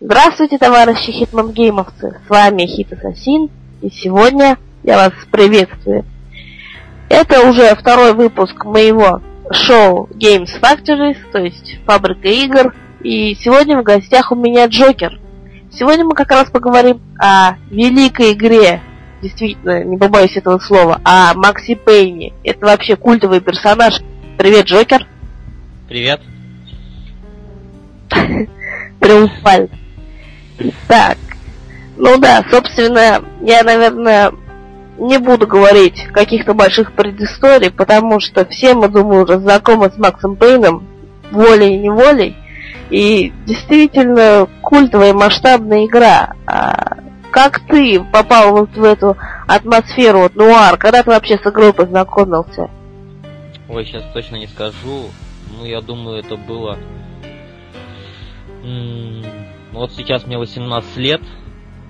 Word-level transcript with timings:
Здравствуйте, 0.00 0.58
товарищи 0.58 1.10
хитман-геймовцы! 1.10 2.20
С 2.24 2.30
вами 2.30 2.66
Хит 2.66 2.92
Ассасин, 2.92 3.50
и 3.82 3.90
сегодня 3.90 4.56
я 4.84 4.96
вас 4.96 5.12
приветствую. 5.28 6.04
Это 7.08 7.48
уже 7.48 7.74
второй 7.74 8.14
выпуск 8.14 8.64
моего 8.64 9.20
шоу 9.50 10.08
Games 10.12 10.50
Factories, 10.62 11.16
то 11.32 11.40
есть 11.40 11.80
фабрика 11.84 12.28
игр, 12.28 12.76
и 13.00 13.34
сегодня 13.34 13.76
в 13.80 13.82
гостях 13.82 14.30
у 14.30 14.36
меня 14.36 14.66
Джокер. 14.66 15.18
Сегодня 15.72 16.04
мы 16.04 16.14
как 16.14 16.30
раз 16.30 16.48
поговорим 16.48 17.00
о 17.18 17.54
великой 17.68 18.34
игре, 18.34 18.80
действительно, 19.20 19.82
не 19.82 19.96
побоюсь 19.96 20.36
этого 20.36 20.60
слова, 20.60 21.00
о 21.02 21.34
Макси 21.34 21.74
Пейне. 21.74 22.34
Это 22.44 22.66
вообще 22.66 22.94
культовый 22.94 23.40
персонаж. 23.40 24.00
Привет, 24.38 24.66
Джокер! 24.66 25.08
Привет! 25.88 26.20
Триумфально. 29.00 29.70
Так, 30.86 31.18
ну 31.96 32.18
да, 32.18 32.44
собственно, 32.50 33.22
я, 33.40 33.62
наверное, 33.62 34.32
не 34.98 35.18
буду 35.18 35.46
говорить 35.46 36.06
каких-то 36.12 36.54
больших 36.54 36.92
предысторий, 36.92 37.70
потому 37.70 38.20
что 38.20 38.44
все 38.46 38.74
мы, 38.74 38.88
думаю, 38.88 39.24
уже 39.24 39.38
знакомы 39.38 39.90
с 39.90 39.98
Максом 39.98 40.36
Пейном 40.36 40.86
волей 41.30 41.74
и 41.74 41.78
неволей. 41.78 42.36
И 42.90 43.32
действительно 43.46 44.48
культовая 44.62 45.12
масштабная 45.12 45.86
игра. 45.86 46.34
А 46.46 46.98
как 47.30 47.60
ты 47.60 48.00
попал 48.00 48.52
вот 48.52 48.70
в 48.74 48.82
эту 48.82 49.16
атмосферу 49.46 50.20
вот, 50.20 50.34
нуар? 50.34 50.78
Когда 50.78 51.02
ты 51.02 51.10
вообще 51.10 51.38
с 51.38 51.46
игрой 51.46 51.72
познакомился? 51.72 52.70
Ой, 53.68 53.84
сейчас 53.84 54.04
точно 54.14 54.36
не 54.36 54.46
скажу. 54.46 55.10
Ну, 55.56 55.64
я 55.64 55.80
думаю, 55.80 56.18
это 56.18 56.36
было 56.36 56.78
вот 59.72 59.92
сейчас 59.92 60.26
мне 60.26 60.38
18 60.38 60.96
лет, 60.96 61.22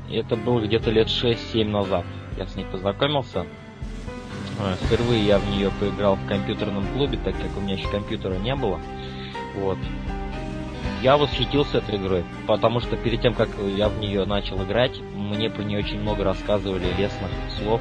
и 0.08 0.16
это 0.16 0.36
было 0.36 0.60
где-то 0.60 0.90
лет 0.90 1.08
6-7 1.08 1.64
назад. 1.64 2.04
Я 2.36 2.46
с 2.46 2.56
ней 2.56 2.64
познакомился. 2.64 3.46
А, 4.60 4.74
впервые 4.74 5.24
я 5.24 5.38
в 5.38 5.48
нее 5.50 5.70
поиграл 5.78 6.16
в 6.16 6.26
компьютерном 6.26 6.86
клубе, 6.92 7.18
так 7.22 7.36
как 7.36 7.56
у 7.56 7.60
меня 7.60 7.74
еще 7.74 7.88
компьютера 7.88 8.34
не 8.34 8.54
было. 8.56 8.80
Вот. 9.56 9.78
Я 11.02 11.16
восхитился 11.16 11.78
этой 11.78 11.96
игрой, 11.96 12.24
потому 12.48 12.80
что 12.80 12.96
перед 12.96 13.22
тем, 13.22 13.34
как 13.34 13.50
я 13.76 13.88
в 13.88 13.98
нее 14.00 14.24
начал 14.24 14.62
играть, 14.64 14.98
мне 15.14 15.48
про 15.48 15.62
нее 15.62 15.78
очень 15.78 16.00
много 16.00 16.24
рассказывали 16.24 16.86
лесных 16.98 17.30
слов. 17.56 17.80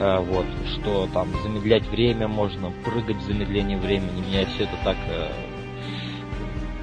А, 0.00 0.20
вот, 0.20 0.46
что 0.72 1.08
там 1.12 1.28
замедлять 1.42 1.86
время 1.88 2.28
можно, 2.28 2.72
прыгать 2.84 3.16
в 3.16 3.26
замедление 3.26 3.76
времени. 3.76 4.24
Меня 4.26 4.46
все 4.46 4.64
это 4.64 4.76
так 4.84 4.96
э, 5.08 5.30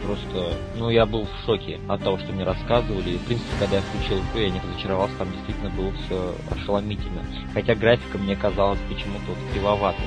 просто, 0.05 0.53
ну, 0.75 0.89
я 0.89 1.05
был 1.05 1.25
в 1.25 1.45
шоке 1.45 1.79
от 1.87 2.03
того, 2.03 2.17
что 2.17 2.31
мне 2.31 2.43
рассказывали. 2.43 3.11
И, 3.11 3.17
в 3.17 3.25
принципе, 3.25 3.49
когда 3.59 3.77
я 3.77 3.81
включил 3.81 4.17
игру, 4.17 4.41
я 4.41 4.49
не 4.49 4.59
разочаровался, 4.59 5.15
там 5.17 5.31
действительно 5.31 5.69
было 5.71 5.91
все 6.05 6.35
ошеломительно. 6.51 7.23
Хотя 7.53 7.75
графика 7.75 8.17
мне 8.17 8.35
казалась 8.35 8.79
почему-то 8.89 9.25
вот 9.27 9.37
кривоватой 9.53 10.05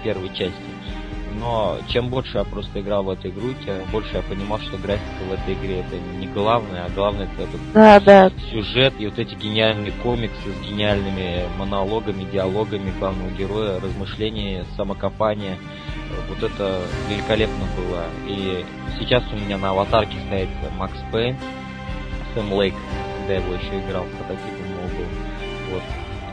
в 0.00 0.04
первой 0.04 0.28
части. 0.30 0.54
Но 1.38 1.78
чем 1.88 2.08
больше 2.08 2.38
я 2.38 2.44
просто 2.44 2.80
играл 2.80 3.02
в 3.02 3.10
эту 3.10 3.28
игру, 3.28 3.54
тем 3.64 3.84
больше 3.90 4.14
я 4.14 4.22
понимал, 4.22 4.58
что 4.60 4.78
графика 4.78 5.24
в 5.28 5.32
этой 5.32 5.54
игре 5.54 5.80
это 5.80 5.96
не 6.18 6.28
главное, 6.28 6.84
а 6.84 6.90
главное 6.90 7.24
это 7.24 7.42
этот 7.42 7.60
да, 7.72 8.00
да. 8.00 8.30
сюжет 8.52 8.94
и 8.98 9.06
вот 9.06 9.18
эти 9.18 9.34
гениальные 9.34 9.92
комиксы 10.02 10.36
с 10.36 10.66
гениальными 10.66 11.42
монологами, 11.58 12.30
диалогами 12.30 12.92
главного 13.00 13.30
героя, 13.30 13.80
размышления, 13.80 14.64
самокопания 14.76 15.58
вот 16.28 16.42
это 16.42 16.80
великолепно 17.08 17.66
было. 17.76 18.04
И 18.26 18.64
сейчас 18.98 19.22
у 19.32 19.36
меня 19.36 19.58
на 19.58 19.70
аватарке 19.70 20.16
стоит 20.26 20.48
Макс 20.76 20.96
Пейн, 21.12 21.36
Сэм 22.34 22.52
Лейк, 22.52 22.74
когда 23.18 23.34
я 23.34 23.40
его 23.40 23.54
еще 23.54 23.78
играл, 23.80 24.04
прототипом 24.04 24.66
его 24.70 24.88
был. 24.88 25.72
Вот. 25.72 25.82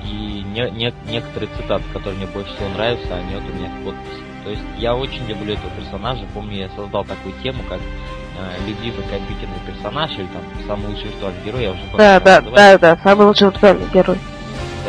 И 0.03 0.44
не, 0.44 0.70
не, 0.72 0.94
некоторые 1.09 1.50
цитаты, 1.56 1.83
которые 1.94 2.17
мне 2.17 2.28
больше 2.28 2.53
всего 2.56 2.70
нравятся, 2.70 3.16
они 3.16 3.36
вот 3.36 3.44
у 3.44 3.53
меня 3.53 3.70
в 3.70 3.86
подписи. 3.86 4.23
То 4.43 4.49
есть 4.49 4.64
я 4.77 4.95
очень 4.95 5.26
люблю 5.27 5.54
этого 5.54 5.70
персонажа. 5.71 6.26
Помню, 6.33 6.58
я 6.58 6.70
создал 6.70 7.05
такую 7.05 7.36
тему, 7.43 7.61
как 7.70 7.80
э, 7.80 8.67
любимый 8.67 9.04
компьютерный 9.04 9.60
персонаж 9.67 10.11
или 10.11 10.27
там 10.27 10.42
самый 10.67 10.87
лучший 10.87 11.10
виртуальный 11.10 11.43
герой, 11.45 11.64
я 11.64 11.71
уже 11.71 11.82
Да, 11.95 12.20
да, 12.20 12.42
да, 12.42 12.77
да, 12.77 12.98
самый 13.04 13.27
лучший 13.27 13.49
виртуальный 13.49 13.87
герой. 13.93 14.17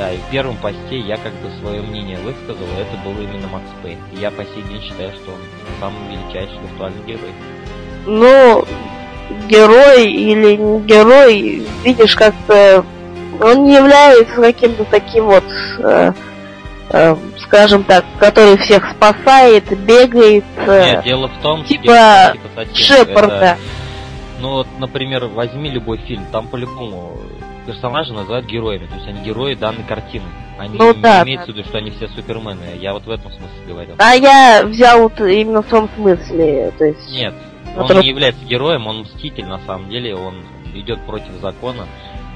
Да, 0.03 0.11
и 0.11 0.17
в 0.17 0.31
первом 0.33 0.57
посте 0.57 0.99
я 0.99 1.17
как 1.17 1.33
бы 1.35 1.49
свое 1.61 1.81
мнение 1.81 2.19
высказал, 2.19 2.67
это 2.77 2.97
был 3.05 3.13
именно 3.23 3.47
Макс 3.47 3.69
Пейн. 3.85 3.99
И 4.13 4.17
я 4.19 4.33
по 4.33 4.45
сей 4.45 4.63
день 4.69 4.83
считаю, 4.83 5.13
что 5.13 5.31
он 5.31 5.39
самый 5.79 6.11
величайший 6.11 6.59
виртуальный 6.59 7.05
герой. 7.07 7.31
Ну, 8.07 8.65
герой 9.49 10.11
или 10.11 10.57
не 10.57 10.81
герой, 10.81 11.65
видишь, 11.85 12.17
как-то 12.17 12.85
он 13.41 13.63
не 13.63 13.77
является 13.77 14.35
каким-то 14.35 14.85
таким 14.87 15.27
вот, 15.27 15.45
э, 15.79 16.13
э, 16.91 17.17
скажем 17.45 17.85
так, 17.85 18.05
который 18.19 18.57
всех 18.57 18.91
спасает, 18.97 19.69
бегает. 19.87 20.45
Э, 20.57 20.95
Нет, 20.95 21.05
дело 21.05 21.29
в 21.29 21.43
том, 21.43 21.63
типа, 21.63 22.35
типа 22.35 22.75
Шепарда. 22.75 23.35
Это... 23.35 23.59
Ну 24.41 24.51
вот, 24.51 24.67
например, 24.81 25.27
возьми 25.27 25.71
любой 25.71 25.99
фильм, 25.99 26.25
там 26.33 26.49
по-любому 26.49 27.21
персонажи 27.67 28.13
называют 28.13 28.47
героями, 28.47 28.87
то 28.87 28.95
есть 28.95 29.07
они 29.07 29.21
герои 29.23 29.55
данной 29.55 29.85
картины. 29.85 30.25
Они 30.59 30.77
ну, 30.79 30.95
не 30.95 31.01
да, 31.01 31.23
имеется 31.23 31.47
да. 31.47 31.53
в 31.53 31.57
виду, 31.57 31.69
что 31.69 31.79
они 31.79 31.91
все 31.91 32.09
супермены. 32.09 32.61
Я 32.79 32.93
вот 32.93 33.05
в 33.05 33.11
этом 33.11 33.33
смысле 33.33 33.49
говорил. 33.67 33.95
А 33.99 34.15
я 34.15 34.63
взял 34.65 35.03
вот 35.03 35.21
именно 35.21 35.63
в 35.63 35.67
том 35.67 35.89
смысле, 35.97 36.73
то 36.79 36.85
есть. 36.85 37.11
Нет, 37.11 37.35
он 37.77 38.01
не 38.01 38.09
является 38.09 38.45
героем, 38.45 38.87
он 38.87 39.01
мститель 39.01 39.47
на 39.47 39.59
самом 39.61 39.91
деле, 39.91 40.15
он 40.15 40.43
идет 40.75 41.01
против 41.07 41.33
закона. 41.41 41.87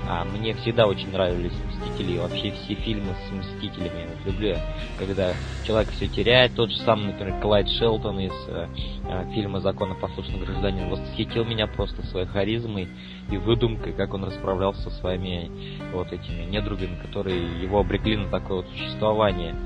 А 0.08 0.24
мне 0.24 0.54
всегда 0.54 0.86
очень 0.86 1.10
нравились 1.10 1.52
Мстители, 1.68 2.18
вообще 2.18 2.52
все 2.52 2.74
фильмы 2.74 3.12
с 3.28 3.32
Мстителями. 3.32 4.06
Вот 4.08 4.32
люблю 4.32 4.48
я, 4.50 4.60
когда 4.98 5.32
человек 5.64 5.90
все 5.92 6.06
теряет. 6.06 6.54
Тот 6.54 6.70
же 6.70 6.78
самый, 6.78 7.06
например, 7.06 7.40
Клайд 7.40 7.68
Шелтон 7.68 8.20
из 8.20 8.32
э, 8.46 8.68
э, 9.08 9.32
фильма 9.34 9.60
«Законопослушный 9.60 10.38
гражданин» 10.38 10.88
восхитил 10.90 11.44
меня 11.44 11.66
просто 11.66 12.06
своей 12.06 12.26
харизмой 12.28 12.88
и 13.32 13.36
выдумкой, 13.36 13.94
как 13.94 14.14
он 14.14 14.24
расправлялся 14.24 14.82
со 14.82 14.90
своими 14.90 15.50
вот 15.92 16.12
этими 16.12 16.44
недругами, 16.44 17.00
которые 17.02 17.60
его 17.60 17.80
обрекли 17.80 18.16
на 18.16 18.28
такое 18.28 18.58
вот 18.58 18.68
существование, 18.68 19.56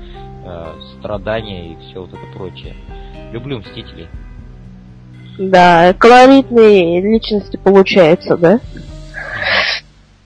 э, 0.43 0.73
страдания 0.97 1.73
и 1.73 1.77
все 1.81 2.01
вот 2.01 2.09
это 2.09 2.25
прочее. 2.33 2.75
Люблю 3.31 3.59
Мстителей. 3.59 4.07
Да, 5.37 5.93
колоритные 5.93 6.99
личности 6.99 7.57
получается, 7.57 8.37
да? 8.37 8.59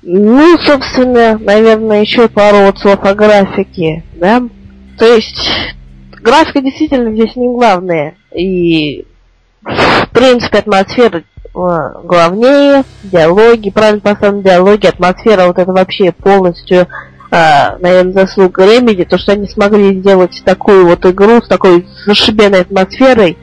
Ну, 0.07 0.55
собственно, 0.59 1.35
наверное, 1.39 2.01
еще 2.01 2.27
пару 2.27 2.67
вот 2.67 2.77
слов 2.77 3.03
о 3.03 3.15
графике, 3.15 4.03
да? 4.13 4.43
То 4.99 5.05
есть, 5.15 5.49
графика 6.21 6.61
действительно 6.61 7.11
здесь 7.11 7.35
не 7.35 7.47
главная. 7.47 8.15
И, 8.31 9.07
в 9.63 10.09
принципе, 10.11 10.59
атмосфера 10.59 11.23
э, 11.23 11.23
главнее, 12.03 12.83
диалоги, 13.01 13.71
правильно 13.71 13.99
поставлены 13.99 14.43
диалоги, 14.43 14.85
атмосфера 14.85 15.47
вот 15.47 15.57
это 15.57 15.71
вообще 15.71 16.11
полностью, 16.11 16.87
э, 17.31 17.77
наверное, 17.79 18.13
заслуга 18.13 18.63
Ремеди, 18.63 19.05
то, 19.05 19.17
что 19.17 19.31
они 19.31 19.47
смогли 19.47 19.99
сделать 19.99 20.39
такую 20.45 20.85
вот 20.85 21.03
игру 21.07 21.41
с 21.41 21.47
такой 21.47 21.87
зашибенной 22.05 22.61
атмосферой, 22.61 23.39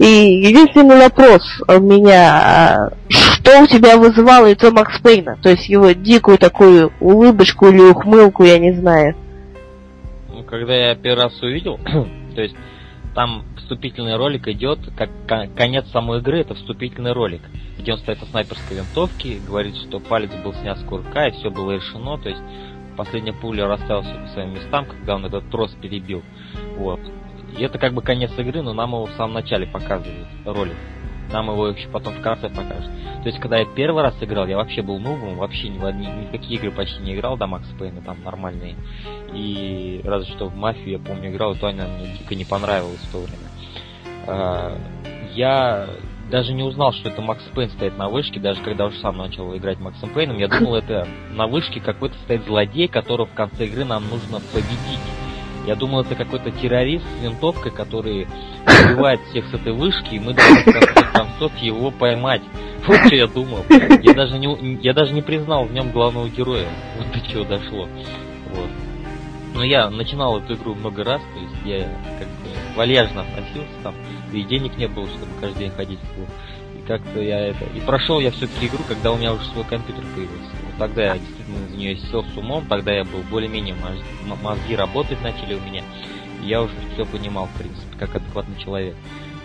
и 0.00 0.40
единственный 0.46 0.96
вопрос 0.96 1.42
у 1.68 1.78
меня, 1.78 2.32
а, 2.32 2.90
что 3.10 3.60
у 3.60 3.66
тебя 3.66 3.98
вызывало 3.98 4.48
лицо 4.48 4.70
Макс 4.70 4.98
Пейна? 4.98 5.36
То 5.42 5.50
есть 5.50 5.68
его 5.68 5.90
дикую 5.92 6.38
такую 6.38 6.90
улыбочку 7.00 7.68
или 7.68 7.82
ухмылку, 7.82 8.44
я 8.44 8.58
не 8.58 8.72
знаю. 8.72 9.14
Ну, 10.30 10.42
когда 10.44 10.74
я 10.74 10.94
первый 10.94 11.24
раз 11.24 11.42
увидел, 11.42 11.78
то 12.34 12.40
есть 12.40 12.56
там 13.14 13.44
вступительный 13.58 14.16
ролик 14.16 14.48
идет, 14.48 14.78
как 14.96 15.10
конец 15.54 15.84
самой 15.90 16.20
игры, 16.20 16.40
это 16.40 16.54
вступительный 16.54 17.12
ролик, 17.12 17.42
где 17.78 17.92
он 17.92 17.98
стоит 17.98 18.22
на 18.22 18.26
снайперской 18.28 18.78
винтовке, 18.78 19.36
говорит, 19.46 19.76
что 19.76 20.00
палец 20.00 20.30
был 20.42 20.54
снят 20.54 20.78
с 20.78 20.82
курка, 20.82 21.26
и 21.26 21.32
все 21.32 21.50
было 21.50 21.72
решено, 21.72 22.16
то 22.16 22.30
есть 22.30 22.40
последняя 22.96 23.34
пуля 23.34 23.66
расставила 23.66 24.02
все 24.04 24.14
по 24.14 24.28
своим 24.28 24.54
местам, 24.54 24.86
когда 24.86 25.16
он 25.16 25.26
этот 25.26 25.50
трос 25.50 25.76
перебил. 25.82 26.22
Вот. 26.78 27.00
И 27.56 27.62
это 27.62 27.78
как 27.78 27.94
бы 27.94 28.02
конец 28.02 28.30
игры, 28.38 28.62
но 28.62 28.72
нам 28.72 28.90
его 28.90 29.06
в 29.06 29.12
самом 29.12 29.34
начале 29.34 29.66
показывают, 29.66 30.28
ролик. 30.44 30.76
Нам 31.32 31.48
его 31.50 31.68
еще 31.68 31.88
потом 31.88 32.14
в 32.14 32.22
конце 32.22 32.48
покажут. 32.48 32.90
То 33.22 33.28
есть, 33.28 33.38
когда 33.38 33.58
я 33.58 33.64
первый 33.64 34.02
раз 34.02 34.16
играл, 34.20 34.46
я 34.46 34.56
вообще 34.56 34.82
был 34.82 34.98
новым, 34.98 35.36
вообще 35.36 35.68
ни, 35.68 35.78
ни, 35.78 36.06
ни 36.06 36.26
в 36.26 36.30
какие 36.30 36.58
игры 36.58 36.72
почти 36.72 37.00
не 37.02 37.14
играл, 37.14 37.36
да, 37.36 37.46
Макс 37.46 37.68
Пейна 37.78 38.00
там 38.00 38.22
нормальные. 38.24 38.76
И 39.32 40.00
разве 40.04 40.32
что 40.32 40.46
в 40.46 40.56
Мафию, 40.56 40.92
я 40.92 40.98
помню, 40.98 41.30
играл, 41.30 41.54
то 41.54 41.68
она 41.68 41.86
мне 41.86 42.16
дико 42.18 42.34
не 42.34 42.44
понравилась 42.44 43.00
в 43.00 43.12
то 43.12 43.18
время. 43.18 43.48
А, 44.26 44.76
я 45.34 45.86
даже 46.30 46.52
не 46.52 46.62
узнал, 46.62 46.92
что 46.92 47.10
это 47.10 47.20
Макс 47.20 47.42
Пейн 47.54 47.70
стоит 47.70 47.96
на 47.98 48.08
вышке, 48.08 48.40
даже 48.40 48.62
когда 48.62 48.86
уже 48.86 48.98
сам 48.98 49.16
начал 49.16 49.54
играть 49.56 49.78
Максом 49.78 50.10
Пейном. 50.10 50.38
Я 50.38 50.48
думал, 50.48 50.76
это 50.76 51.06
на 51.32 51.46
вышке 51.46 51.80
какой-то 51.80 52.16
стоит 52.24 52.44
злодей, 52.44 52.88
которого 52.88 53.26
в 53.26 53.34
конце 53.34 53.66
игры 53.66 53.84
нам 53.84 54.08
нужно 54.08 54.40
победить. 54.52 55.29
Я 55.66 55.76
думал, 55.76 56.00
это 56.00 56.14
какой-то 56.14 56.50
террорист 56.50 57.04
с 57.04 57.22
винтовкой, 57.22 57.70
который 57.70 58.26
убивает 58.84 59.20
всех 59.30 59.46
с 59.46 59.54
этой 59.54 59.72
вышки, 59.72 60.14
и 60.14 60.18
мы 60.20 60.32
должны 60.32 60.62
в 60.62 60.64
конце 60.64 61.12
концов 61.12 61.56
его 61.58 61.90
поймать. 61.90 62.42
Вот 62.86 62.96
что 63.06 63.14
я 63.14 63.26
думал. 63.26 63.62
Я 64.02 64.14
даже 64.14 64.38
не, 64.38 64.78
я 64.82 64.94
даже 64.94 65.12
не 65.12 65.20
признал 65.20 65.66
в 65.66 65.72
нем 65.72 65.90
главного 65.90 66.30
героя. 66.30 66.66
Вот 66.96 67.12
до 67.12 67.20
чего 67.30 67.44
дошло. 67.44 67.86
Вот. 68.54 68.70
Но 69.54 69.62
я 69.62 69.90
начинал 69.90 70.38
эту 70.38 70.54
игру 70.54 70.74
много 70.74 71.04
раз, 71.04 71.20
то 71.20 71.40
есть 71.40 71.54
я 71.66 71.88
как 72.18 72.28
бы 72.28 72.76
вальяжно 72.76 73.20
относился 73.20 73.74
там, 73.82 73.94
и 74.32 74.42
денег 74.42 74.78
не 74.78 74.88
было, 74.88 75.06
чтобы 75.08 75.26
каждый 75.40 75.58
день 75.58 75.70
ходить 75.72 75.98
в 75.98 76.14
клуб. 76.14 76.28
И 76.80 76.86
как-то 76.86 77.20
я 77.20 77.48
это... 77.48 77.64
И 77.74 77.80
прошел 77.80 78.20
я 78.20 78.30
все-таки 78.30 78.66
игру, 78.66 78.82
когда 78.88 79.12
у 79.12 79.16
меня 79.16 79.32
уже 79.32 79.44
свой 79.46 79.64
компьютер 79.64 80.02
появился. 80.14 80.50
Вот 80.66 80.78
тогда 80.78 81.02
я 81.02 81.18
действительно 81.18 81.68
за 81.68 81.76
нее 81.76 81.96
сел 81.96 82.24
с 82.24 82.36
умом, 82.36 82.64
тогда 82.66 82.92
я 82.92 83.04
был 83.04 83.20
более-менее 83.30 83.74
мозги 84.42 84.76
работать 84.76 85.20
начали 85.22 85.54
у 85.54 85.60
меня. 85.60 85.82
И 86.42 86.46
я 86.46 86.62
уже 86.62 86.72
все 86.94 87.04
понимал, 87.04 87.46
в 87.46 87.58
принципе, 87.58 87.98
как 87.98 88.14
адекватный 88.16 88.58
человек. 88.58 88.94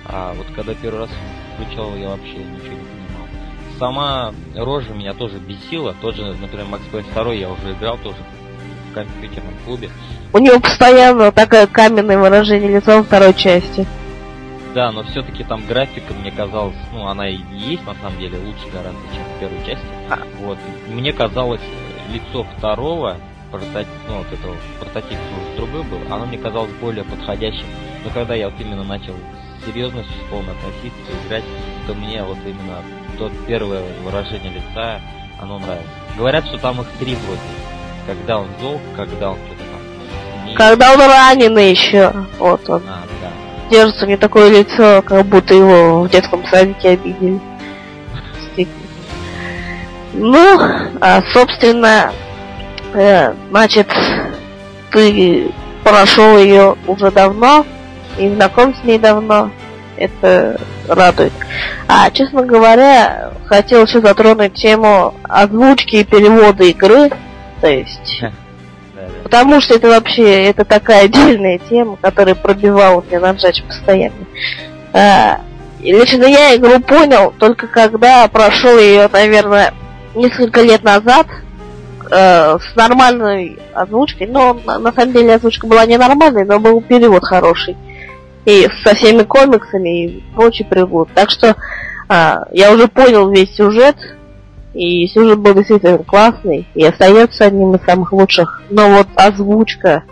А 0.05 0.33
вот 0.33 0.47
когда 0.55 0.73
первый 0.75 0.99
раз 1.01 1.09
включал, 1.55 1.95
я 1.95 2.09
вообще 2.09 2.35
ничего 2.35 2.73
не 2.73 2.85
понимал. 2.85 3.27
Сама 3.79 4.33
рожа 4.55 4.93
меня 4.93 5.13
тоже 5.13 5.37
бесила. 5.37 5.95
Тот 6.01 6.15
же, 6.15 6.23
например, 6.39 6.67
Max 6.71 6.81
Payne 6.91 7.11
2 7.13 7.33
я 7.33 7.51
уже 7.51 7.73
играл 7.73 7.97
тоже 7.97 8.17
в 8.89 8.93
компьютерном 8.93 9.53
клубе. 9.65 9.89
У 10.31 10.37
него 10.37 10.59
постоянно 10.59 11.31
такое 11.31 11.67
каменное 11.67 12.17
выражение 12.17 12.69
лица 12.75 12.97
во 12.97 13.03
второй 13.03 13.33
части. 13.33 13.85
Да, 14.75 14.91
но 14.91 15.03
все-таки 15.03 15.45
там 15.45 15.65
графика 15.65 16.13
мне 16.13 16.31
казалось, 16.31 16.75
ну, 16.91 17.07
она 17.07 17.29
и 17.29 17.37
есть 17.49 17.85
на 17.85 17.95
самом 17.95 18.19
деле 18.19 18.37
лучше 18.39 18.67
гораздо, 18.73 18.99
чем 19.13 19.23
в 19.23 19.39
первой 19.39 19.65
части. 19.65 19.85
А. 20.09 20.19
Вот. 20.41 20.57
Мне 20.89 21.13
казалось, 21.13 21.61
лицо 22.11 22.45
второго 22.57 23.15
прототип, 23.51 23.87
ну, 24.09 24.17
вот 24.17 24.33
этого 24.33 24.57
прототип 24.81 25.17
уже 25.17 25.55
другой 25.55 25.83
был, 25.83 26.13
оно 26.13 26.25
мне 26.25 26.37
казалось 26.37 26.71
более 26.81 27.05
подходящим. 27.05 27.65
Но 28.03 28.09
когда 28.09 28.35
я 28.35 28.49
вот 28.49 28.59
именно 28.59 28.83
начал 28.83 29.13
серьезностью 29.65 30.13
с 30.13 30.29
полной 30.29 30.51
относиться, 30.51 31.25
играть, 31.25 31.45
то 31.87 31.93
мне 31.93 32.21
вот 32.21 32.37
именно 32.45 32.83
то 33.17 33.31
первое 33.47 33.81
выражение 34.03 34.51
лица, 34.51 34.99
оно 35.39 35.57
нравится. 35.57 35.87
Говорят, 36.17 36.47
что 36.47 36.57
там 36.57 36.81
их 36.81 36.87
три 36.99 37.15
вроде. 37.15 37.39
Когда 38.05 38.39
он 38.39 38.49
зол, 38.59 38.81
когда 38.93 39.31
он 39.31 39.37
что-то 39.37 39.63
там... 39.71 40.45
Не... 40.45 40.55
Когда 40.55 40.91
он 40.91 40.99
раненый 40.99 41.71
еще. 41.71 42.11
Вот 42.39 42.69
он. 42.69 42.83
А, 42.89 43.03
да. 43.21 43.31
Держится 43.69 44.05
не 44.05 44.17
такое 44.17 44.49
лицо, 44.49 45.01
как 45.01 45.25
будто 45.25 45.53
его 45.53 46.01
в 46.03 46.09
детском 46.09 46.45
садике 46.45 46.89
обидели. 46.89 47.39
Ну, 50.17 50.57
а, 51.01 51.21
собственно, 51.33 52.13
э, 52.93 53.33
значит, 53.49 53.87
ты 54.91 55.51
прошел 55.83 56.37
ее 56.37 56.77
уже 56.87 57.11
давно, 57.11 57.65
и 58.17 58.29
знаком 58.29 58.73
с 58.75 58.83
ней 58.83 58.97
давно. 58.97 59.51
Это 59.97 60.59
радует. 60.87 61.33
А, 61.87 62.09
честно 62.11 62.43
говоря, 62.43 63.31
хотел 63.45 63.85
еще 63.85 64.01
затронуть 64.01 64.53
тему 64.53 65.13
озвучки 65.23 65.97
и 65.97 66.03
перевода 66.03 66.63
игры. 66.63 67.11
То 67.61 67.67
есть... 67.67 68.23
Потому 69.25 69.59
что 69.59 69.73
это 69.73 69.87
вообще, 69.87 70.43
это 70.43 70.65
такая 70.65 71.05
отдельная 71.05 71.57
тема, 71.57 71.97
которая 71.99 72.35
пробивала 72.35 73.03
мне 73.09 73.17
на 73.17 73.31
джач 73.31 73.63
постоянно. 73.63 74.27
А, 74.93 75.41
и 75.81 75.91
лично 75.91 76.25
я 76.25 76.55
игру 76.55 76.79
понял 76.79 77.33
только 77.39 77.65
когда 77.65 78.27
прошел 78.27 78.77
ее, 78.77 79.09
наверное, 79.11 79.73
несколько 80.13 80.61
лет 80.61 80.83
назад 80.83 81.25
э, 82.11 82.59
с 82.59 82.75
нормальной 82.75 83.57
озвучкой. 83.73 84.27
Но 84.27 84.59
на, 84.63 84.77
на 84.77 84.93
самом 84.93 85.13
деле 85.13 85.33
озвучка 85.33 85.65
была 85.65 85.87
не 85.87 85.97
нормальной, 85.97 86.45
но 86.45 86.59
был 86.59 86.79
перевод 86.81 87.23
хороший 87.23 87.75
и 88.45 88.69
со 88.83 88.93
всеми 88.93 89.23
комиксами 89.23 90.05
и 90.05 90.23
прочий 90.35 90.65
приблуд. 90.65 91.09
Так 91.15 91.31
что 91.31 91.55
а, 92.07 92.43
я 92.51 92.71
уже 92.71 92.87
понял 92.87 93.27
весь 93.31 93.55
сюжет, 93.55 93.95
и 94.75 95.07
сюжет 95.07 95.39
был 95.39 95.53
действительно 95.55 95.99
классный, 95.99 96.67
и 96.75 96.83
остается 96.83 97.45
одним 97.45 97.75
из 97.75 97.81
самых 97.83 98.11
лучших. 98.11 98.63
Но 98.69 98.89
вот 98.89 99.07
озвучка, 99.15 100.03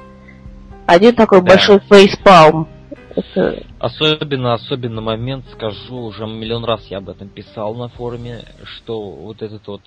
один 0.85 1.13
такой 1.15 1.41
да. 1.41 1.49
большой 1.49 1.79
фейспалм. 1.79 2.67
Это... 3.15 3.63
Особенно, 3.77 4.53
особенно 4.53 5.01
момент, 5.01 5.45
скажу, 5.51 5.97
уже 5.97 6.25
миллион 6.25 6.63
раз 6.63 6.85
я 6.87 6.97
об 6.97 7.09
этом 7.09 7.27
писал 7.27 7.75
на 7.75 7.89
форуме, 7.89 8.45
что 8.63 9.01
вот 9.01 9.41
этот 9.41 9.67
вот 9.67 9.81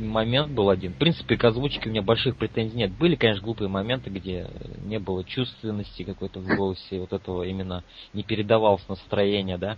момент 0.00 0.50
был 0.50 0.70
один. 0.70 0.92
В 0.92 0.96
принципе, 0.96 1.36
к 1.36 1.44
озвучке 1.44 1.88
у 1.88 1.92
меня 1.92 2.02
больших 2.02 2.36
претензий 2.36 2.76
нет. 2.76 2.92
Были, 2.92 3.16
конечно, 3.16 3.44
глупые 3.44 3.68
моменты, 3.68 4.08
где 4.10 4.48
не 4.84 4.98
было 4.98 5.24
чувственности 5.24 6.02
какой-то 6.02 6.40
в 6.40 6.46
голосе, 6.46 7.00
вот 7.00 7.12
этого 7.12 7.44
именно 7.44 7.84
не 8.14 8.22
передавалось 8.22 8.88
настроение, 8.88 9.58
да. 9.58 9.76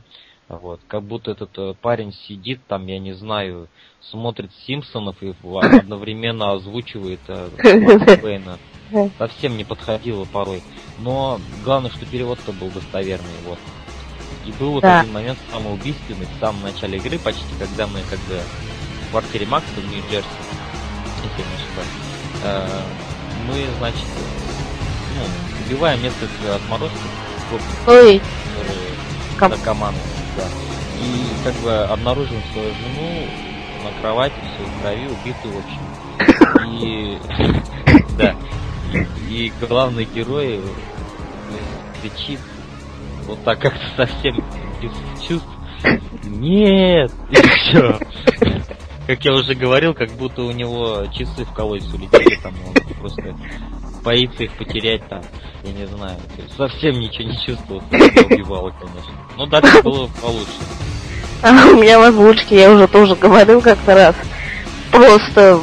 Вот, 0.49 0.81
как 0.87 1.03
будто 1.03 1.31
этот 1.31 1.57
э, 1.57 1.75
парень 1.81 2.13
сидит 2.13 2.61
там, 2.69 2.87
я 2.87 2.99
не 2.99 3.13
знаю, 3.13 3.69
смотрит 4.11 4.51
Симпсонов 4.67 5.17
и 5.23 5.35
одновременно 5.63 6.53
озвучивает 6.53 7.21
э, 7.29 8.19
Бэйна. 8.23 8.59
Совсем 9.19 9.57
не 9.57 9.65
подходило 9.65 10.25
порой. 10.27 10.63
Но 10.99 11.41
главное, 11.65 11.91
что 11.91 12.05
перевод-то 12.05 12.53
был 12.53 12.69
достоверный, 12.69 13.29
вот. 13.47 13.59
И 14.45 14.53
был 14.53 14.73
вот 14.73 14.83
да. 14.83 15.01
один 15.01 15.13
момент 15.13 15.39
самоубийственный 15.51 16.27
в 16.27 16.41
самом 16.41 16.63
начале 16.63 16.99
игры, 16.99 17.19
почти 17.19 17.45
когда 17.59 17.87
мы 17.87 18.01
как 18.11 18.19
бы 18.21 18.41
квартире 19.13 19.45
Макса 19.45 19.69
в 19.77 19.91
Нью-Джерси, 19.91 20.27
если 21.23 21.49
не 21.49 21.55
ошибаюсь, 21.55 21.89
э, 22.45 22.69
мы, 23.47 23.67
значит, 23.79 24.07
ну, 25.19 25.67
убиваем 25.67 26.03
несколько 26.03 26.57
отморозков, 26.57 26.99
Ой. 27.87 28.23
наркоманы, 29.39 29.99
да. 30.37 30.45
И 30.99 31.45
как 31.45 31.55
бы 31.57 31.77
обнаруживаем 31.85 32.43
свою 32.53 32.73
жену 32.73 33.27
на 33.83 34.01
кровати, 34.01 34.35
все 34.55 34.65
в 34.65 34.83
крови, 34.83 35.07
убитую, 35.07 35.55
в 35.55 35.59
общем. 35.59 36.83
И 36.83 37.19
да. 38.19 38.37
И 39.29 39.53
главный 39.61 40.05
герой 40.05 40.61
кричит 42.01 42.41
вот 43.27 43.43
так 43.45 43.61
как-то 43.61 43.87
совсем 43.97 44.37
без 44.81 44.93
чувств. 45.27 45.49
Нет! 46.25 47.13
И 47.31 47.35
все 47.37 47.99
как 49.07 49.25
я 49.25 49.33
уже 49.33 49.55
говорил, 49.55 49.95
как 49.95 50.11
будто 50.13 50.43
у 50.43 50.53
него 50.53 51.05
часы 51.13 51.45
в 51.45 51.53
колодец 51.53 51.93
улетели, 51.93 52.37
там 52.43 52.55
он 52.67 52.75
просто 52.99 53.37
боится 54.03 54.45
их 54.45 54.53
потерять 54.53 55.07
там, 55.09 55.23
я 55.65 55.73
не 55.73 55.87
знаю, 55.87 56.19
совсем 56.57 56.99
ничего 56.99 57.29
не 57.29 57.37
чувствовал, 57.45 57.83
убивало, 57.91 58.71
конечно. 58.71 59.13
Но 59.37 59.47
дальше 59.47 59.83
было 59.83 60.09
получше. 60.21 60.92
А 61.45 61.51
у 61.73 61.77
меня 61.77 61.99
в 61.99 62.03
озвучке, 62.03 62.61
я 62.61 62.71
уже 62.71 62.87
тоже 62.87 63.17
говорил 63.17 63.61
как-то 63.61 63.95
раз, 63.95 64.15
просто, 64.93 65.59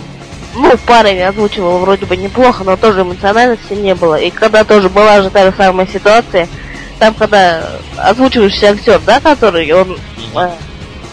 ну, 0.53 0.77
парень 0.85 1.21
озвучивал 1.21 1.79
вроде 1.79 2.05
бы 2.05 2.17
неплохо, 2.17 2.65
но 2.65 2.75
тоже 2.75 3.01
эмоциональности 3.01 3.73
не 3.73 3.95
было. 3.95 4.15
И 4.15 4.29
когда 4.29 4.65
тоже 4.65 4.89
была 4.89 5.21
же 5.21 5.29
та 5.29 5.45
же 5.45 5.53
самая 5.55 5.87
ситуация, 5.87 6.49
там, 6.99 7.13
когда 7.13 7.63
озвучивающийся 7.97 8.71
актер, 8.71 8.99
да, 9.05 9.21
который, 9.21 9.71
он 9.71 9.97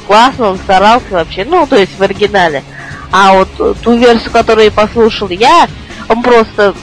классно, 0.08 0.50
он 0.50 0.58
старался 0.58 1.06
вообще, 1.10 1.44
ну, 1.44 1.64
то 1.66 1.76
есть 1.76 1.96
в 1.96 2.02
оригинале. 2.02 2.64
А 3.12 3.34
вот 3.34 3.80
ту 3.82 3.96
версию, 3.96 4.32
которую 4.32 4.64
я 4.64 4.70
послушал 4.72 5.28
я, 5.28 5.68
он 6.08 6.22
просто 6.22 6.74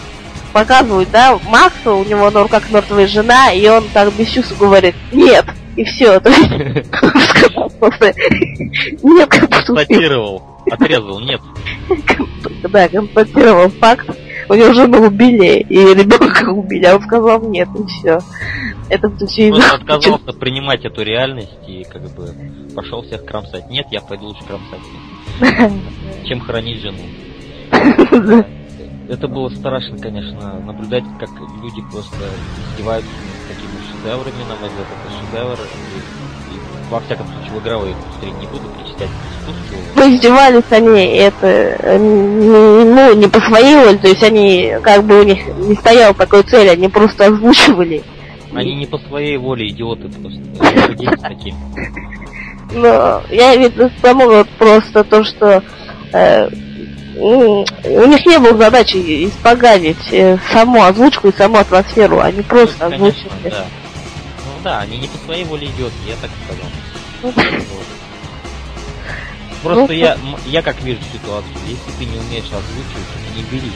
показывает, 0.53 1.11
да, 1.11 1.37
Макса, 1.47 1.91
у 1.91 2.05
него 2.05 2.29
на 2.29 2.43
руках 2.43 2.63
мертвая 2.69 3.07
жена, 3.07 3.51
и 3.51 3.67
он 3.67 3.89
так 3.93 4.13
без 4.13 4.29
чувств 4.29 4.57
говорит, 4.57 4.95
нет, 5.11 5.45
и 5.75 5.83
все. 5.83 6.19
Просто, 7.79 8.13
нет, 9.03 9.29
Констатировал, 9.29 10.43
отрезал, 10.69 11.19
нет. 11.19 11.41
Да, 12.63 12.87
констатировал 12.87 13.69
факт, 13.69 14.09
у 14.49 14.53
него 14.53 14.73
жену 14.73 15.07
убили, 15.07 15.59
и 15.69 15.93
ребенка 15.93 16.49
убили, 16.49 16.85
а 16.85 16.95
он 16.95 17.01
сказал 17.03 17.41
нет, 17.41 17.67
и 17.77 17.85
все. 17.87 18.19
Это 18.89 19.09
все 19.25 19.51
Он 19.51 19.61
отказался 19.61 20.33
принимать 20.33 20.85
эту 20.85 21.01
реальность 21.03 21.57
и 21.67 21.83
как 21.83 22.01
бы 22.13 22.29
пошел 22.75 23.01
всех 23.03 23.25
кромсать. 23.25 23.69
Нет, 23.69 23.87
я 23.91 24.01
пойду 24.01 24.27
лучше 24.27 24.43
кромсать. 24.43 24.79
Чем 26.25 26.41
хранить 26.41 26.81
жену. 26.81 28.45
Это 29.09 29.27
было 29.27 29.49
страшно, 29.49 29.97
конечно, 29.97 30.59
наблюдать, 30.59 31.03
как 31.19 31.29
люди 31.61 31.81
просто 31.91 32.17
издеваются 32.71 33.09
на 34.03 34.17
мой 34.17 34.69
взгляд, 34.69 34.87
это 34.91 35.13
шедевр. 35.17 35.57
И, 35.59 36.55
и, 36.55 36.59
во 36.89 36.99
всяком 36.99 37.27
случае, 37.27 37.51
в 37.51 37.63
игровой 37.63 37.93
индустрии 37.93 38.31
не 38.39 38.47
буду 38.47 38.67
причислять 38.69 39.09
к 39.09 39.49
искусству. 39.49 39.77
Ну, 39.95 40.15
издевались 40.15 40.63
они, 40.71 41.15
это, 41.17 41.97
ну, 41.99 43.13
не 43.15 43.27
по 43.27 43.39
своей 43.39 43.75
воле, 43.75 43.97
то 43.97 44.07
есть 44.07 44.23
они, 44.23 44.75
как 44.81 45.03
бы 45.03 45.21
у 45.21 45.23
них 45.23 45.39
не 45.57 45.75
стоял 45.75 46.13
такой 46.13 46.43
цели, 46.43 46.69
они 46.69 46.89
просто 46.89 47.27
озвучивали. 47.27 48.03
Они 48.53 48.75
не 48.75 48.85
по 48.85 48.97
своей 48.99 49.37
воле 49.37 49.69
идиоты 49.69 50.09
просто. 50.09 51.17
такие. 51.21 51.55
Но 52.71 53.21
я 53.29 53.55
имею 53.55 53.71
в 53.71 54.01
тому 54.01 54.25
вот 54.25 54.49
просто 54.57 55.03
то, 55.03 55.23
что 55.23 55.63
э, 56.11 56.49
у 57.15 58.05
них 58.05 58.25
не 58.25 58.39
было 58.39 58.57
задачи 58.57 58.97
испоганить 59.27 60.11
э, 60.11 60.37
саму 60.51 60.83
озвучку 60.83 61.29
и 61.29 61.33
саму 61.33 61.57
атмосферу, 61.57 62.19
они 62.19 62.41
просто 62.41 62.89
ну, 62.89 62.95
озвучили. 62.95 63.29
Да. 63.45 63.65
Ну 64.63 64.69
да, 64.69 64.79
они 64.79 64.97
не 64.97 65.09
по 65.09 65.17
своей 65.17 65.43
воле 65.43 65.67
идет, 65.67 65.91
я 66.07 66.15
так 66.15 66.31
сказал. 66.45 66.71
Просто 69.61 69.87
Ну, 69.87 69.91
я, 69.91 70.17
я 70.45 70.61
как 70.61 70.81
вижу 70.81 71.01
ситуацию, 71.11 71.53
если 71.67 71.91
ты 71.91 72.05
не 72.05 72.17
умеешь 72.17 72.45
озвучивать, 72.45 73.35
не 73.35 73.43
бери. 73.43 73.73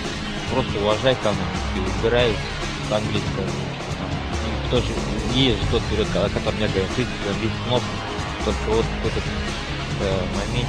Просто 0.50 0.80
уважай 0.80 1.14
коммунику 1.16 1.76
и 1.76 1.80
выбирай 1.80 2.32
с 2.88 2.92
английского. 2.94 3.48
там, 4.00 4.10
ну, 4.72 4.82
есть 5.34 5.60
же 5.60 5.68
тот 5.72 5.84
период, 5.92 6.08
о 6.16 6.30
котором 6.30 6.58
я 6.62 6.68
говорил, 6.70 6.88
ты 6.96 7.02
весь 7.42 7.52
нос, 7.70 7.84
только 8.46 8.64
вот 8.68 8.86
в 8.86 9.06
этот 9.08 9.24
э, 10.00 10.22
меня, 10.54 10.68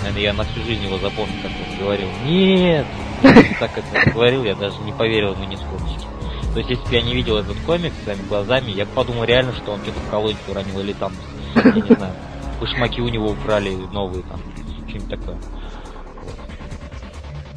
наверное, 0.00 0.22
я 0.22 0.32
на 0.32 0.44
всю 0.44 0.62
жизнь 0.64 0.84
его 0.84 0.98
запомню, 0.98 1.34
как 1.42 1.52
он 1.52 1.78
говорил, 1.78 2.08
нет, 2.24 2.86
так 3.60 3.70
это 3.76 4.10
говорил, 4.10 4.44
я 4.44 4.54
даже 4.54 4.78
не 4.78 4.92
поверил 4.92 5.32
ему 5.32 5.44
ни 5.44 5.56
сколько. 5.56 6.00
То 6.52 6.58
есть, 6.58 6.70
если 6.70 6.84
бы 6.84 6.94
я 6.94 7.02
не 7.02 7.14
видел 7.14 7.36
этот 7.36 7.60
комикс 7.60 7.94
своими 8.02 8.26
глазами, 8.26 8.72
я 8.72 8.84
бы 8.84 8.90
подумал 8.92 9.24
реально, 9.24 9.52
что 9.52 9.72
он 9.72 9.82
что-то 9.82 10.00
в 10.00 10.10
колонию 10.10 10.38
уронил 10.48 10.80
или 10.80 10.92
там, 10.92 11.12
я 11.54 11.72
не 11.72 11.94
знаю, 11.94 12.14
башмаки 12.60 13.00
у 13.00 13.08
него 13.08 13.30
украли 13.30 13.70
новые 13.92 14.22
там, 14.24 14.40
что-нибудь 14.88 15.08
такое. 15.08 15.36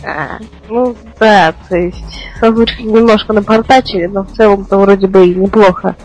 А, 0.05 0.37
ну 0.69 0.95
да, 1.19 1.53
то 1.69 1.77
есть 1.77 2.27
с 2.37 2.43
озвучкой 2.43 2.85
немножко 2.85 3.33
напортачили, 3.33 4.05
но 4.05 4.23
в 4.23 4.31
целом-то 4.33 4.77
вроде 4.77 5.07
бы 5.07 5.27
и 5.27 5.33
неплохо. 5.33 5.95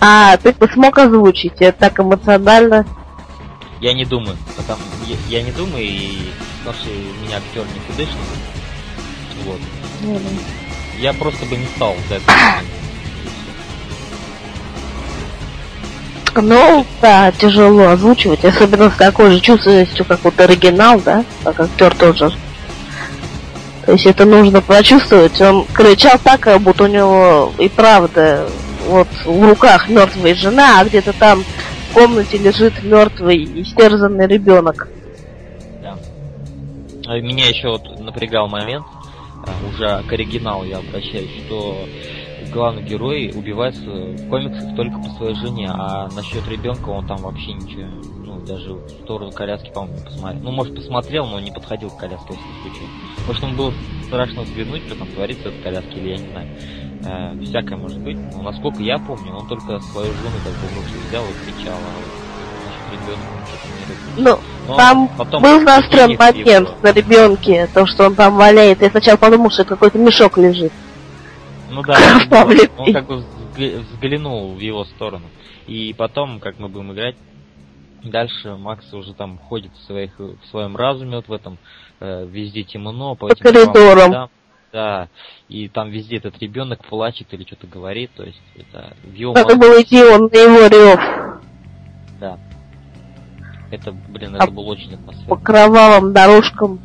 А 0.00 0.36
ты 0.36 0.52
бы 0.52 0.68
смог 0.68 0.96
озвучить 0.96 1.60
это 1.60 1.78
так 1.78 1.98
эмоционально? 1.98 2.86
Я 3.80 3.94
не 3.94 4.04
думаю, 4.04 4.36
потому 4.56 4.80
я, 5.06 5.16
я 5.28 5.42
не 5.42 5.50
думаю, 5.52 5.84
и 5.84 6.30
потому 6.58 6.76
что 6.76 6.88
меня 6.88 7.38
актер 7.38 7.64
не 7.74 7.80
худышный. 7.80 8.20
Вот. 9.44 9.60
Я 10.98 11.12
просто 11.12 11.46
бы 11.46 11.56
не 11.56 11.66
стал 11.66 11.94
за 12.08 12.16
это. 12.16 12.24
Ну, 16.34 16.86
да, 17.00 17.32
тяжело 17.32 17.88
озвучивать, 17.88 18.44
особенно 18.44 18.90
с 18.90 18.96
такой 18.96 19.32
же 19.32 19.40
чувственностью, 19.40 20.04
как 20.04 20.22
вот 20.22 20.38
оригинал, 20.38 21.00
да, 21.00 21.24
как 21.42 21.60
актер 21.60 21.94
тоже. 21.94 22.30
То 23.86 23.92
есть 23.92 24.06
это 24.06 24.24
нужно 24.24 24.60
прочувствовать. 24.60 25.40
Он 25.40 25.64
кричал 25.72 26.18
так, 26.22 26.40
как 26.40 26.60
будто 26.60 26.84
у 26.84 26.88
него 26.88 27.52
и 27.58 27.68
правда 27.68 28.46
вот 28.86 29.08
в 29.24 29.48
руках 29.48 29.88
мертвая 29.88 30.34
жена, 30.34 30.80
а 30.80 30.84
где-то 30.84 31.12
там 31.12 31.42
в 31.42 31.94
комнате 31.94 32.38
лежит 32.38 32.82
мертвый 32.82 33.44
истерзанный 33.62 34.26
ребенок. 34.26 34.88
Да. 35.82 35.96
А 37.06 37.18
Меня 37.20 37.48
еще 37.48 37.68
вот 37.68 37.98
напрягал 38.00 38.48
момент, 38.48 38.84
уже 39.68 40.02
к 40.02 40.12
оригиналу 40.12 40.64
я 40.64 40.78
обращаюсь, 40.78 41.30
что 41.46 41.86
главный 42.52 42.82
герой 42.82 43.32
убивается 43.34 43.90
в 43.90 44.28
комиксах 44.28 44.74
только 44.76 44.98
по 44.98 45.08
своей 45.10 45.34
жене, 45.34 45.68
а 45.70 46.08
насчет 46.14 46.46
ребенка 46.48 46.88
он 46.90 47.06
там 47.06 47.18
вообще 47.18 47.52
ничего, 47.52 47.88
ну, 48.24 48.40
даже 48.40 48.74
в 48.74 48.88
сторону 49.04 49.30
коляски, 49.32 49.70
по-моему, 49.72 49.98
посмотрел. 50.04 50.42
Ну, 50.42 50.50
может, 50.52 50.74
посмотрел, 50.74 51.26
но 51.26 51.40
не 51.40 51.50
подходил 51.50 51.90
к 51.90 51.96
коляске, 51.96 52.34
если 52.34 52.62
случайно. 52.62 52.94
Может, 53.26 53.44
он 53.44 53.56
был 53.56 53.72
страшно 54.04 54.42
взглянуть, 54.42 54.82
что 54.86 54.96
там 54.96 55.08
творится 55.08 55.50
в 55.50 55.62
коляске, 55.62 55.98
или 55.98 56.10
я 56.10 56.16
не 56.16 56.28
знаю. 56.28 56.48
Э, 57.04 57.40
всякое 57.42 57.76
может 57.76 58.00
быть. 58.00 58.18
Но, 58.34 58.42
насколько 58.42 58.82
я 58.82 58.98
помню, 58.98 59.32
он 59.32 59.46
только 59.46 59.80
свою 59.80 60.12
жену 60.14 60.40
так 60.44 60.54
в 60.54 61.06
взял 61.08 61.24
и 61.24 61.34
кричал, 61.44 61.78
а 61.78 61.98
вот 61.98 62.12
насчет 62.64 62.90
ребенка 62.90 63.26
он. 64.16 64.22
Ну, 64.24 64.38
Но 64.68 64.76
Там 64.76 65.06
был 65.40 65.60
настроен 65.60 66.16
момент 66.18 66.82
на 66.82 66.92
ребенке, 66.92 67.68
то, 67.72 67.86
что 67.86 68.06
он 68.06 68.14
там 68.14 68.36
валяет. 68.36 68.82
Я 68.82 68.90
сначала 68.90 69.16
подумал, 69.16 69.50
что 69.50 69.64
какой-то 69.64 69.98
мешок 69.98 70.36
лежит. 70.38 70.72
Ну 71.70 71.82
да, 71.86 71.96
Павлик. 72.30 72.70
он 72.78 72.92
как 72.92 73.06
бы 73.06 73.24
взгля- 73.56 73.80
взглянул 73.80 74.54
в 74.54 74.58
его 74.58 74.84
сторону. 74.84 75.26
И 75.66 75.94
потом, 75.96 76.40
как 76.40 76.58
мы 76.58 76.68
будем 76.68 76.92
играть, 76.92 77.16
дальше 78.02 78.56
Макс 78.56 78.92
уже 78.92 79.12
там 79.14 79.38
ходит 79.38 79.70
в, 79.76 79.86
своих, 79.86 80.18
в 80.18 80.38
своем 80.50 80.76
разуме, 80.76 81.16
вот 81.16 81.28
в 81.28 81.32
этом, 81.32 81.58
э, 82.00 82.26
везде 82.26 82.62
темно, 82.62 83.14
по, 83.14 83.28
По 83.28 83.32
этим 83.32 83.42
коридорам. 83.42 84.10
да, 84.10 84.28
да, 84.72 85.08
и 85.48 85.68
там 85.68 85.90
везде 85.90 86.16
этот 86.18 86.38
ребенок 86.38 86.84
плачет 86.84 87.26
или 87.32 87.44
что-то 87.44 87.66
говорит, 87.66 88.10
то 88.16 88.22
есть 88.22 88.40
это 88.56 88.94
в 89.02 89.14
его 89.14 89.32
Надо 89.34 89.54
мозгу- 89.54 89.60
было 89.60 89.82
идти 89.82 90.02
он 90.02 90.28
на 90.32 90.36
его 90.36 90.66
рев 90.66 91.00
да. 92.20 92.38
Это, 93.70 93.92
блин, 94.08 94.36
А 94.38 94.44
это 94.44 94.50
было 94.52 94.64
очень 94.72 94.90
по 94.90 95.10
атмосферно. 95.12 95.36
кровавым 95.36 96.12
дорожкам. 96.12 96.80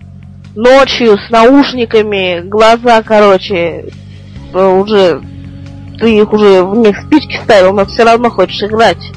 Ночью 0.55 1.17
с 1.17 1.29
наушниками, 1.31 2.41
глаза, 2.47 3.01
короче, 3.03 3.85
э, 4.53 4.65
уже 4.79 5.21
ты 5.99 6.17
их 6.17 6.31
уже 6.33 6.63
в 6.63 6.75
них 6.77 6.97
спички 6.99 7.39
ставил, 7.43 7.73
но 7.73 7.85
все 7.85 8.03
равно 8.03 8.29
хочешь 8.29 8.61
играть. 8.61 9.11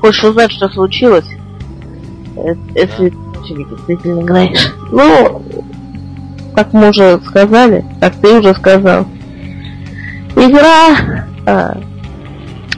Хочешь 0.00 0.24
узнать, 0.24 0.50
что 0.52 0.68
случилось. 0.70 1.26
Э, 2.36 2.54
Если 2.74 3.10
ты 3.10 3.64
действительно 3.70 4.20
играешь. 4.22 4.74
Ну, 4.90 5.42
как 6.54 6.72
мы 6.72 6.88
уже 6.88 7.20
сказали, 7.26 7.84
как 8.00 8.14
ты 8.16 8.38
уже 8.38 8.54
сказал. 8.54 9.06
Игра 10.34 11.26
а, 11.46 11.78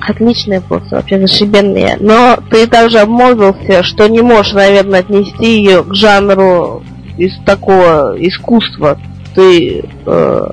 отличная 0.09 0.61
просто, 0.61 0.97
вообще 0.97 1.19
зашибенная. 1.21 1.97
Но 2.01 2.39
ты 2.51 2.67
также 2.67 2.99
обмолвился, 2.99 3.83
что 3.83 4.09
не 4.09 4.21
можешь, 4.23 4.53
наверное, 4.53 5.01
отнести 5.01 5.59
ее 5.59 5.83
к 5.83 5.95
жанру 5.95 6.83
из 7.17 7.33
такого 7.45 8.15
искусства. 8.19 8.99
Ты, 9.35 9.85
э, 10.07 10.47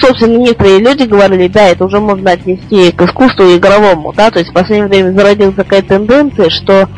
собственно, 0.00 0.36
некоторые 0.36 0.78
люди 0.78 1.04
говорили, 1.04 1.48
да, 1.48 1.68
это 1.68 1.84
уже 1.84 2.00
можно 2.00 2.32
отнести 2.32 2.92
к 2.92 3.02
искусству 3.02 3.44
игровому, 3.56 4.12
да, 4.16 4.30
то 4.30 4.38
есть 4.38 4.50
в 4.50 4.54
последнее 4.54 4.88
время 4.88 5.12
зародилась 5.12 5.54
такая 5.54 5.82
тенденция, 5.82 6.50
что 6.50 6.88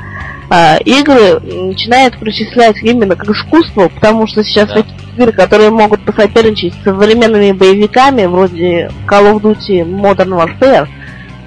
а, 0.49 0.77
игры 0.85 1.41
начинают 1.41 2.19
причислять 2.19 2.77
именно 2.83 3.17
к 3.17 3.29
искусству, 3.29 3.91
потому 3.95 4.27
что 4.27 4.45
сейчас 4.45 4.69
Да. 4.69 4.75
такие 4.75 4.95
игры, 5.17 5.33
которые 5.33 5.71
могут 5.71 6.05
посоперничать 6.05 6.75
с 6.75 6.85
современными 6.85 7.53
боевиками, 7.53 8.27
вроде 8.27 8.91
Call 9.09 9.35
of 9.35 9.41
Duty 9.41 9.85
Modern 9.85 10.39
Warfare, 10.61 10.87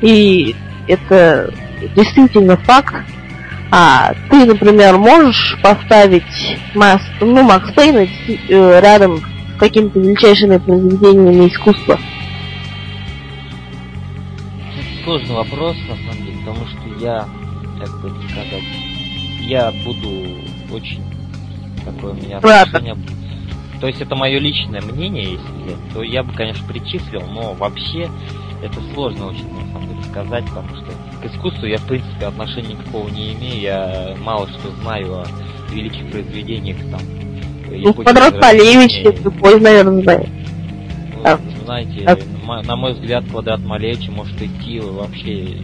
и 0.02 0.56
это 0.88 1.54
действительно 1.96 2.58
факт. 2.58 2.96
А 3.72 4.14
ты, 4.32 4.46
например, 4.46 4.98
можешь 4.98 5.58
поставить 5.62 6.58
Макс, 6.74 7.04
ну, 7.22 7.44
Макс 7.44 7.72
Пейна 7.74 8.08
э, 8.28 8.80
рядом 8.82 9.18
с 9.18 9.60
какими-то 9.60 10.00
величайшими 10.00 10.58
произведениями 10.58 11.48
искусства? 11.48 12.00
Это 14.74 15.04
сложный 15.04 15.36
вопрос, 15.36 15.78
на 15.88 15.96
самом 15.98 16.26
деле, 16.26 16.38
потому 16.40 16.66
что 16.66 17.00
я, 17.00 17.28
как 17.80 18.02
бы 18.02 18.10
сказать, 18.32 18.64
я 19.42 19.72
буду 19.86 20.10
очень 20.72 21.04
такое 21.86 22.14
у 22.14 22.16
меня 22.16 22.38
отношение. 22.38 22.98
То 23.80 23.88
есть 23.88 24.02
это 24.02 24.16
мое 24.16 24.40
личное 24.40 24.82
мнение, 24.82 25.34
если 25.34 25.94
то 25.94 26.04
я 26.04 26.24
бы, 26.24 26.34
конечно, 26.34 26.68
причислил, 26.68 27.22
но 27.28 27.54
вообще 27.54 28.10
это 28.62 28.76
сложно 28.94 29.28
очень, 29.28 29.48
на 29.54 29.72
самом 29.72 29.88
деле, 29.90 30.04
сказать, 30.04 30.46
потому 30.46 30.70
что 30.76 30.92
к 31.22 31.26
искусству 31.26 31.66
я, 31.66 31.78
в 31.78 31.86
принципе, 31.88 32.26
отношения 32.26 32.74
никакого 32.74 33.10
не 33.10 33.34
имею, 33.34 33.62
я 33.62 34.16
мало 34.22 34.48
что 34.48 34.70
знаю 34.82 35.20
о 35.20 35.26
великих 35.72 36.10
произведениях, 36.12 36.78
там, 36.92 37.02
Ну, 37.72 37.94
Малевич, 37.94 39.04
Возрождения. 39.04 39.24
любой, 39.24 39.60
наверное, 39.60 40.02
знает. 40.04 40.30
Ну, 41.16 41.66
знаете, 41.66 42.06
А. 42.06 42.64
на 42.64 42.76
мой 42.76 42.94
взгляд, 42.94 43.26
квадрат 43.30 43.60
Малевича 43.62 44.12
может 44.12 44.42
идти 44.42 44.80
вообще 44.80 45.58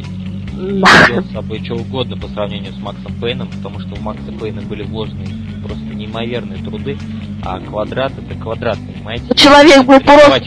с 1.22 1.34
собой 1.34 1.64
что 1.64 1.76
угодно 1.76 2.16
по 2.18 2.28
сравнению 2.30 2.72
с 2.74 2.78
Максом 2.78 3.14
Пейном, 3.20 3.48
потому 3.50 3.80
что 3.80 3.96
в 3.96 4.02
Макса 4.02 4.32
Пейна 4.40 4.62
были 4.62 4.84
вложены 4.84 5.26
просто 5.66 5.84
неимоверные 5.94 6.60
труды, 6.64 6.98
а 7.44 7.60
квадрат 7.60 8.14
это 8.18 8.40
квадрат, 8.40 8.78
понимаете? 8.78 9.34
Человек 9.36 9.86
был 9.86 10.00
просто... 10.00 10.42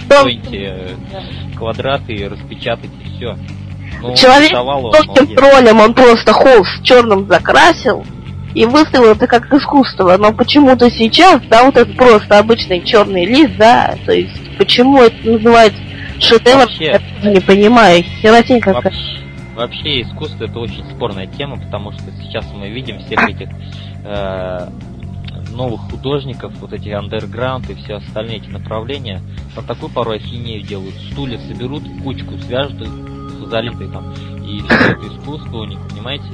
квадраты 1.59 2.13
и 2.13 2.29
распечатать 2.29 2.91
и 3.05 3.17
все. 3.17 3.37
Ну, 4.01 4.15
Человек 4.15 4.51
рисовал 4.51 4.87
он, 4.87 4.93
Тонким 4.93 5.35
троллем 5.35 5.81
он 5.81 5.93
просто 5.95 6.33
холст 6.33 6.83
черным 6.85 7.27
закрасил 7.27 8.05
и 8.55 8.65
выставил 8.65 9.13
это 9.13 9.27
как 9.27 9.53
искусство. 9.53 10.17
Но 10.17 10.33
почему-то 10.33 10.91
сейчас, 10.91 11.41
да, 11.49 11.65
вот 11.65 11.77
этот 11.77 11.97
просто 11.97 12.39
обычный 12.39 12.85
черный 12.85 13.25
лист, 13.27 13.57
да, 13.59 13.97
то 14.07 14.13
есть 14.13 14.57
почему 14.57 15.03
это 15.03 15.17
называется 15.29 15.81
шедевр, 16.21 16.61
Вообще- 16.61 16.85
я 16.87 16.99
тоже 16.99 17.35
не 17.35 17.41
понимаю. 17.41 18.03
Херотень 18.23 18.61
какая. 18.61 18.83
Вообще, 18.83 19.21
вообще 19.55 20.03
искусство 20.03 20.45
это 20.45 20.59
очень 20.59 20.85
спорная 20.95 21.27
тема, 21.27 21.59
потому 21.59 21.93
что 21.93 22.03
сейчас 22.23 22.47
мы 22.55 22.69
видим 22.71 23.01
всех 23.01 23.29
этих 23.29 23.49
э, 24.05 24.69
новых 25.51 25.81
художников, 25.91 26.53
вот 26.61 26.73
эти 26.73 26.91
андерграунд 26.91 27.69
и 27.71 27.75
все 27.75 27.95
остальные 27.95 28.39
эти 28.39 28.49
направления, 28.49 29.23
на 29.57 29.63
такую 29.63 29.93
порой 29.93 30.17
ахинею 30.17 30.63
делают. 30.63 30.95
Стулья 31.13 31.39
соберут, 31.39 31.83
кучку 32.03 32.39
свяжут 32.39 32.83
изолентой 32.83 33.89
там, 33.89 34.13
и 34.45 34.61
все 34.63 34.93
это 34.93 35.07
искусство 35.09 35.59
у 35.59 35.65
них, 35.65 35.79
понимаете, 35.89 36.27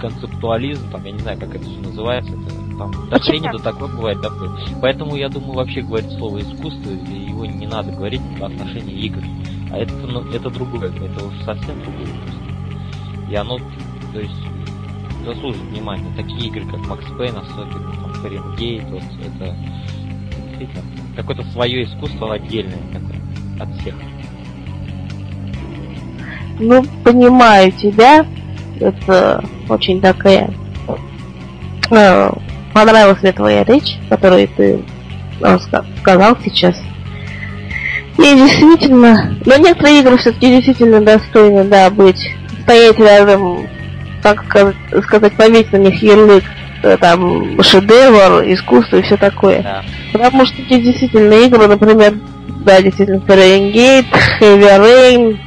концептуализм, 0.00 0.90
там, 0.90 1.04
я 1.04 1.12
не 1.12 1.18
знаю, 1.18 1.38
как 1.38 1.54
это 1.54 1.64
все 1.64 1.80
называется, 1.80 2.32
это, 2.32 2.78
там, 2.78 2.92
до 3.10 3.58
такое 3.58 3.88
бывает 3.88 4.22
такое. 4.22 4.50
Поэтому 4.80 5.16
я 5.16 5.28
думаю, 5.28 5.52
вообще 5.52 5.82
говорить 5.82 6.10
слово 6.12 6.40
искусство, 6.40 6.90
его 6.90 7.44
не 7.44 7.66
надо 7.66 7.92
говорить 7.92 8.22
в 8.38 8.44
отношении 8.44 8.94
игр. 9.06 9.22
А 9.70 9.78
это, 9.78 9.92
ну, 9.94 10.22
это 10.32 10.50
другое, 10.50 10.88
это 10.90 11.24
уже 11.24 11.44
совсем 11.44 11.80
другое 11.82 12.06
просто. 12.06 13.30
И 13.30 13.34
оно, 13.34 13.58
то 14.12 14.20
есть, 14.20 14.34
заслуживают 15.24 15.70
внимания. 15.70 16.06
Такие 16.16 16.48
игры, 16.48 16.64
как 16.66 16.80
Макс 16.86 17.04
Пейн, 17.16 17.36
особенно 17.36 17.92
там 17.94 18.14
Фаренгейт, 18.14 18.84
вот 18.84 19.02
это 19.20 19.56
действительно 20.48 20.82
какое-то 21.16 21.42
свое 21.52 21.84
искусство 21.84 22.34
отдельное 22.34 22.78
такое 22.92 23.20
от 23.60 23.80
всех. 23.80 23.94
Ну, 26.58 26.84
понимаю 27.04 27.72
тебя. 27.72 28.26
Это 28.78 29.42
очень 29.68 30.00
такая... 30.00 30.50
Э, 31.90 32.30
понравилась 32.72 33.22
мне 33.22 33.32
твоя 33.32 33.64
речь, 33.64 33.98
которую 34.08 34.48
ты 34.48 34.82
э, 35.40 35.58
сказал 36.00 36.36
сейчас. 36.44 36.76
И 38.18 38.22
действительно, 38.22 39.36
но 39.46 39.56
некоторые 39.56 40.00
игры 40.00 40.18
все-таки 40.18 40.48
действительно 40.48 41.00
достойны, 41.00 41.64
да, 41.64 41.88
быть, 41.90 42.30
стоять 42.62 42.98
рядом, 42.98 43.66
так 44.22 44.44
сказать, 45.04 45.32
повесить 45.34 45.72
на 45.72 45.78
них 45.78 46.02
ярлык, 46.02 46.44
э, 46.82 46.96
там, 46.98 47.62
шедевр, 47.62 48.42
искусство 48.46 48.96
и 48.96 49.02
все 49.02 49.16
такое. 49.16 49.62
Да. 49.62 49.84
Потому 50.12 50.46
что 50.46 50.62
эти 50.62 50.80
действительно 50.80 51.34
игры, 51.34 51.66
например, 51.66 52.14
да, 52.64 52.80
действительно, 52.82 53.20
Фаренгейт, 53.20 54.06
Heavy 54.40 54.80
Rain, 54.80 55.38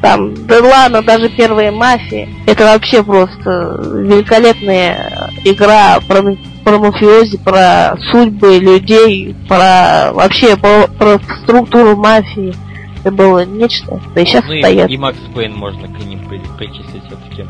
там, 0.00 0.34
да 0.46 0.60
ладно, 0.62 1.02
даже 1.02 1.28
первые 1.28 1.70
мафии. 1.70 2.28
Это 2.46 2.64
вообще 2.64 3.02
просто 3.02 3.80
великолепная 3.92 5.30
игра 5.44 5.98
про, 6.06 6.22
про 6.64 6.78
мафиози, 6.78 7.38
про 7.38 7.96
судьбы 8.10 8.58
людей, 8.58 9.34
про 9.48 10.12
вообще 10.12 10.56
про, 10.56 10.86
про 10.86 11.18
структуру 11.42 11.96
мафии. 11.96 12.54
Это 13.00 13.10
было 13.10 13.44
нечто. 13.44 14.00
Да 14.14 14.20
и 14.20 14.24
сейчас 14.24 14.44
ну, 14.48 14.58
стоят. 14.58 14.90
И, 14.90 14.94
и 14.94 14.96
Макс 14.96 15.18
Пейн 15.34 15.54
можно 15.54 15.88
к 15.88 16.04
ним 16.04 16.20
причислить 16.58 17.02
все-таки. 17.06 17.44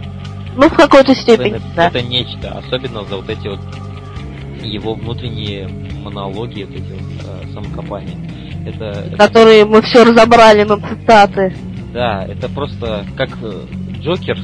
Ну, 0.57 0.69
в 0.69 0.75
какой-то 0.75 1.15
степени, 1.15 1.57
это, 1.57 1.63
да. 1.75 1.89
Это 1.89 2.03
нечто, 2.03 2.59
особенно 2.59 3.05
за 3.05 3.17
вот 3.17 3.29
эти 3.29 3.47
вот 3.49 3.61
его 4.63 4.95
внутренние 4.95 5.69
монологи, 6.03 6.65
вот 6.65 6.75
эти 6.75 6.93
вот 6.93 7.45
э, 7.45 7.53
самокопания. 7.53 8.17
Это, 8.67 9.17
Которые 9.17 9.61
это... 9.61 9.69
мы 9.69 9.83
все 9.83 10.05
разобрали 10.05 10.65
на 10.65 10.77
цитаты. 10.79 11.55
Да, 11.93 12.25
это 12.25 12.49
просто 12.49 13.05
как 13.17 13.31
э, 13.43 13.63
Джокер 14.01 14.39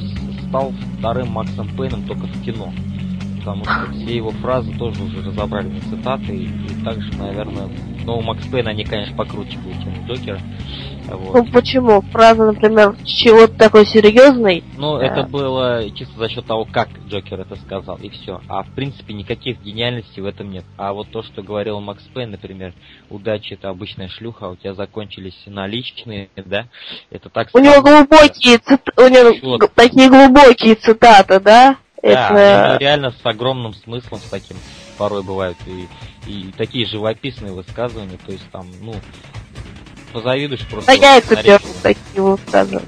стал 0.47 0.71
вторым 0.99 1.31
Максом 1.31 1.67
Пейном 1.75 2.03
только 2.03 2.27
в 2.27 2.43
кино. 2.43 2.71
Потому 3.43 3.65
что 3.65 3.91
все 3.91 4.15
его 4.15 4.31
фразы 4.31 4.71
тоже 4.77 5.03
уже 5.03 5.21
разобрали 5.21 5.67
на 5.67 5.81
цитаты. 5.81 6.33
И, 6.33 6.45
и 6.45 6.83
также, 6.85 7.11
наверное, 7.17 7.67
ну, 8.05 8.21
Макс 8.21 8.45
Пейн, 8.47 8.67
они, 8.69 8.85
конечно, 8.85 9.15
покруче 9.17 9.57
были, 9.57 9.73
чем 9.83 10.07
Джокера. 10.07 10.39
Вот. 11.07 11.35
Ну 11.35 11.45
почему? 11.51 12.01
Фраза, 12.01 12.45
например, 12.45 12.95
чего-то 13.03 13.53
такой 13.55 13.85
серьезный. 13.85 14.63
Ну, 14.77 14.97
да. 14.97 15.05
это 15.05 15.23
было 15.23 15.83
чисто 15.93 16.17
за 16.17 16.29
счет 16.29 16.45
того, 16.45 16.65
как 16.65 16.87
Джокер 17.09 17.41
это 17.41 17.57
сказал, 17.57 17.97
и 17.97 18.09
все. 18.09 18.39
А 18.47 18.63
в 18.63 18.69
принципе 18.69 19.13
никаких 19.13 19.61
гениальностей 19.61 20.21
в 20.21 20.25
этом 20.25 20.51
нет. 20.51 20.63
А 20.77 20.93
вот 20.93 21.09
то, 21.09 21.21
что 21.21 21.43
говорил 21.43 21.81
Макс 21.81 22.01
Пейн, 22.13 22.31
например, 22.31 22.73
удача 23.09 23.55
это 23.55 23.69
обычная 23.69 24.07
шлюха, 24.07 24.45
у 24.45 24.55
тебя 24.55 24.73
закончились 24.73 25.37
наличные, 25.45 26.29
да? 26.37 26.67
Это 27.09 27.29
так 27.29 27.49
У 27.53 27.59
него 27.59 27.81
глубокие 27.81 28.59
цит... 28.59 28.81
у 28.97 29.07
него 29.07 29.57
такие 29.75 30.09
глубокие 30.09 30.75
цитаты, 30.75 31.41
да? 31.41 31.77
Да, 32.03 32.29
это... 32.29 32.77
реально 32.79 33.11
с 33.11 33.25
огромным 33.25 33.73
смыслом, 33.73 34.19
с 34.19 34.29
таким 34.29 34.57
порой 34.97 35.23
бывают 35.23 35.57
и, 35.65 35.87
и 36.29 36.51
такие 36.57 36.85
живописные 36.85 37.53
высказывания, 37.53 38.17
то 38.25 38.31
есть 38.31 38.43
там, 38.51 38.67
ну, 38.81 38.93
позавидуешь 40.11 40.67
просто. 40.67 40.87
Да 40.87 40.93
я 40.93 41.17
это 41.17 41.35
первый 41.41 41.73
такие 41.81 42.21
высказывания. 42.21 42.85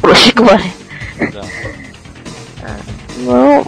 Проще 0.00 0.32
говоря. 0.32 0.62
Да. 1.32 1.44
А, 2.62 2.76
ну, 3.18 3.66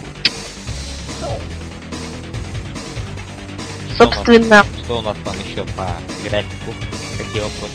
собственно... 3.97 4.65
Что 4.83 4.99
у 4.99 5.01
нас 5.01 5.15
там 5.23 5.35
еще 5.47 5.63
по 5.75 5.87
графику? 6.27 6.73
Какие 7.17 7.43
вопросы? 7.43 7.73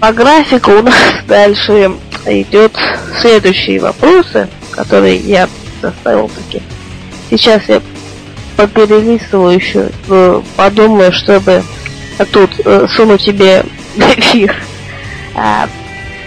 По 0.00 0.12
графику 0.12 0.70
у 0.72 0.82
нас 0.82 1.24
дальше 1.28 1.92
идет 2.26 2.72
следующие 3.20 3.80
вопросы, 3.80 4.48
которые 4.72 5.16
я 5.16 5.48
составил 5.84 6.28
таки. 6.28 6.62
Сейчас 7.30 7.62
я 7.68 7.80
поперелистываю 8.56 9.54
еще, 9.54 9.88
э, 10.08 10.42
подумаю, 10.56 11.12
чтобы 11.12 11.62
тут 12.32 12.50
э, 12.64 12.86
сунуть 12.94 13.24
тебе 13.24 13.64
эфир. 13.96 14.54
А, 15.34 15.68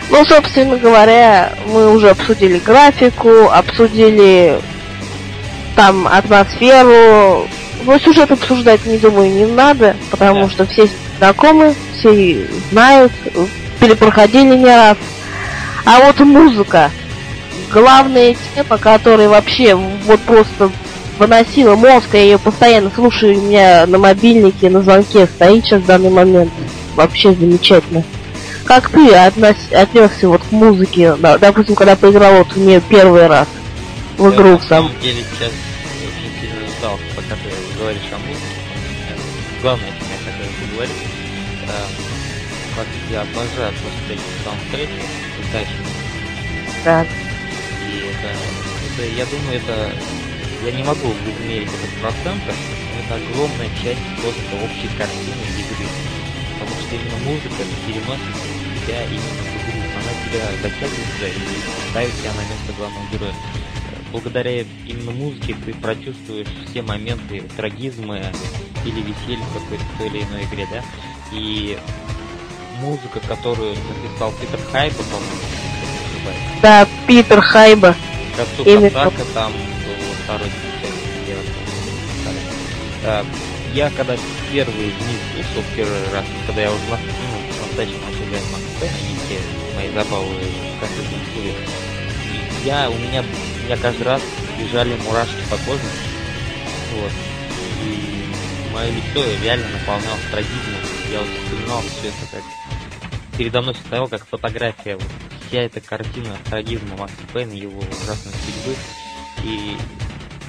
ну, 0.09 0.25
собственно 0.25 0.77
говоря, 0.77 1.53
мы 1.67 1.93
уже 1.93 2.09
обсудили 2.09 2.59
графику, 2.59 3.49
обсудили 3.49 4.59
там 5.75 6.07
атмосферу. 6.07 7.47
Ну, 7.85 7.99
сюжет 7.99 8.31
обсуждать, 8.31 8.85
не 8.85 8.97
думаю, 8.97 9.31
не 9.31 9.45
надо, 9.45 9.95
потому 10.11 10.45
да. 10.45 10.49
что 10.49 10.65
все 10.65 10.89
знакомы, 11.17 11.73
все 11.97 12.47
знают, 12.71 13.11
перепроходили 13.79 14.55
не 14.55 14.65
раз. 14.65 14.97
А 15.85 15.99
вот 15.99 16.19
музыка. 16.19 16.91
Главная 17.71 18.35
тема, 18.55 18.77
которая 18.77 19.29
вообще 19.29 19.75
вот 19.75 20.21
просто 20.21 20.71
выносила 21.17 21.75
мозг, 21.75 22.07
я 22.13 22.21
ее 22.21 22.39
постоянно 22.39 22.91
слушаю, 22.93 23.37
у 23.37 23.41
меня 23.41 23.85
на 23.87 23.97
мобильнике, 23.97 24.69
на 24.69 24.81
звонке 24.81 25.27
стоит 25.27 25.65
сейчас 25.65 25.81
в 25.81 25.85
данный 25.85 26.09
момент. 26.09 26.51
Вообще 26.95 27.33
замечательно. 27.33 28.03
Как 28.65 28.89
ты 28.89 29.13
относ... 29.13 29.57
отнесся 29.71 30.27
вот 30.27 30.41
к 30.43 30.51
музыке, 30.51 31.15
допустим, 31.15 31.75
когда 31.75 31.95
поиграл 31.95 32.39
вот 32.39 32.53
в 32.53 32.57
нее 32.57 32.81
первый 32.81 33.27
раз 33.27 33.47
в 34.17 34.29
игру 34.33 34.53
я, 34.53 34.59
сам? 34.59 34.91
Я 35.01 35.13
сейчас 35.13 35.51
очень 36.01 36.41
сильно 36.41 36.67
ждал, 36.77 36.99
пока 37.15 37.35
ты 37.35 37.79
говоришь 37.79 38.01
о 38.11 38.17
музыке. 38.27 38.57
Главное, 39.61 39.87
что 39.87 40.05
я 40.05 40.31
хотел 40.31 40.51
поговорить. 40.69 40.95
Э, 41.67 43.11
я 43.11 43.21
обожаю 43.21 43.73
просто 43.73 44.13
эти 44.13 44.21
саундтреки, 44.43 45.01
удачные. 45.39 45.87
Да. 46.83 47.05
Это, 47.97 48.29
это, 48.93 49.01
я 49.15 49.25
думаю, 49.25 49.57
это 49.57 49.93
я 50.65 50.71
не 50.71 50.83
могу 50.83 51.13
измерить 51.13 51.69
этот 51.69 51.91
процент, 52.01 52.41
но 52.45 52.99
это 52.99 53.15
огромная 53.15 53.69
часть 53.81 54.01
просто 54.21 54.55
общей 54.57 54.89
картины 54.97 55.45
игры. 55.57 55.87
Потому 56.59 56.81
что 56.81 56.95
именно 56.95 57.17
музыка 57.25 57.61
переносит 57.85 58.35
тебя 58.87 59.03
именно 59.05 59.43
в 59.45 59.53
игру. 59.53 59.81
Она 59.93 60.11
тебя 60.25 60.45
затягивает 60.61 61.37
и 61.37 61.89
ставит 61.91 62.13
тебя 62.17 62.33
на 62.33 62.41
место 62.41 62.73
главного 62.77 63.05
героя. 63.11 63.33
Благодаря 64.11 64.61
именно 64.61 65.11
музыке 65.11 65.55
ты 65.65 65.73
прочувствуешь 65.73 66.47
все 66.69 66.81
моменты 66.81 67.43
трагизма 67.55 68.19
или 68.85 69.01
веселья 69.01 69.43
в 69.43 69.53
какой-то 69.53 69.83
той 69.97 70.07
или 70.07 70.23
иной 70.23 70.43
игре, 70.45 70.67
да? 70.71 70.83
И 71.33 71.77
музыка, 72.79 73.19
которую 73.19 73.75
написал 73.75 74.31
Питер 74.39 74.59
Хайба, 74.71 75.03
по-моему, 75.03 75.56
Да, 76.61 76.87
Питер 77.07 77.41
Хайба. 77.41 77.95
Именно. 78.65 79.11
там 79.33 79.51
второй 80.23 80.49
части 80.81 81.25
делать. 81.25 81.47
А, 83.05 83.25
я 83.73 83.89
когда 83.91 84.15
первые 84.51 84.91
дни 84.91 85.15
слушал 85.33 85.63
первый 85.75 86.03
раз, 86.13 86.25
когда 86.45 86.61
я 86.63 86.71
уже 86.71 86.81
ну, 86.89 86.97
по-настоящему 87.59 88.01
начал 88.05 88.29
играть 88.29 88.43
они 88.81 89.15
все 89.25 89.39
мои 89.75 89.89
забавы 89.89 90.25
в 90.25 90.79
компьютерном 90.79 91.25
стуле, 91.31 91.53
я, 92.65 92.89
у 92.89 92.95
меня, 92.95 93.23
у 93.23 93.65
меня 93.65 93.77
каждый 93.77 94.03
раз 94.03 94.21
бежали 94.59 94.97
мурашки 95.05 95.41
по 95.49 95.57
коже, 95.57 95.81
вот, 96.93 97.11
и 97.83 98.73
мое 98.73 98.89
лицо 98.91 99.23
реально 99.43 99.67
наполнялось 99.69 100.21
трагизмом, 100.31 100.81
я 101.11 101.19
вот 101.19 101.29
вспоминал 101.29 101.81
все 101.81 102.09
это 102.09 102.31
как 102.31 102.43
передо 103.37 103.61
мной 103.61 103.75
стояла 103.75 104.07
как 104.07 104.25
фотография, 104.27 104.95
вот, 104.95 105.07
вся 105.47 105.61
эта 105.61 105.79
картина 105.81 106.37
трагизма 106.45 106.97
Макса 106.97 107.15
Пейна, 107.33 107.53
его 107.53 107.79
ужасной 107.79 108.33
судьбы, 108.45 108.75
и 109.43 109.77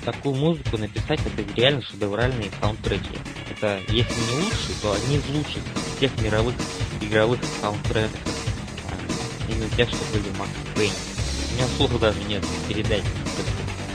такую 0.05 0.35
музыку 0.35 0.79
написать, 0.79 1.21
это 1.21 1.55
реально 1.55 1.83
шедевральные 1.83 2.51
саундтреки. 2.61 3.19
Это, 3.51 3.81
если 3.89 4.15
не 4.15 4.43
лучшие, 4.43 4.75
то 4.83 4.93
одни 4.93 5.17
из 5.17 5.29
лучших 5.29 5.63
всех 5.97 6.21
мировых 6.21 6.55
игровых 7.01 7.41
саундтреков. 7.61 8.21
А, 8.89 9.53
именно 9.53 9.69
тех, 9.71 9.89
что 9.89 9.99
были 10.13 10.23
в 10.23 10.39
Макс 10.39 10.51
Пейн. 10.75 10.93
У 11.51 11.55
меня 11.55 11.67
слов 11.77 12.01
даже 12.01 12.23
нет 12.25 12.45
передать, 12.69 13.05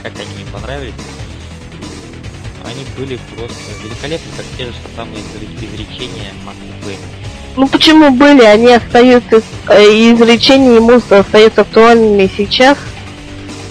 как 0.02 0.12
они 0.18 0.34
мне 0.34 0.46
понравились. 0.52 0.94
Они 2.64 2.84
были 2.96 3.18
просто 3.36 3.60
великолепны, 3.82 4.32
как 4.36 4.46
те 4.56 4.66
же 4.66 4.72
самые 4.96 5.20
изречения 5.20 6.32
Макса 6.44 6.62
Пейна. 6.82 7.23
Ну 7.56 7.68
почему 7.68 8.10
были? 8.10 8.42
Они 8.42 8.72
остаются, 8.72 9.42
э, 9.68 9.82
изречения 10.12 10.76
ему 10.76 11.00
остаются 11.10 11.60
актуальными 11.60 12.30
сейчас. 12.36 12.78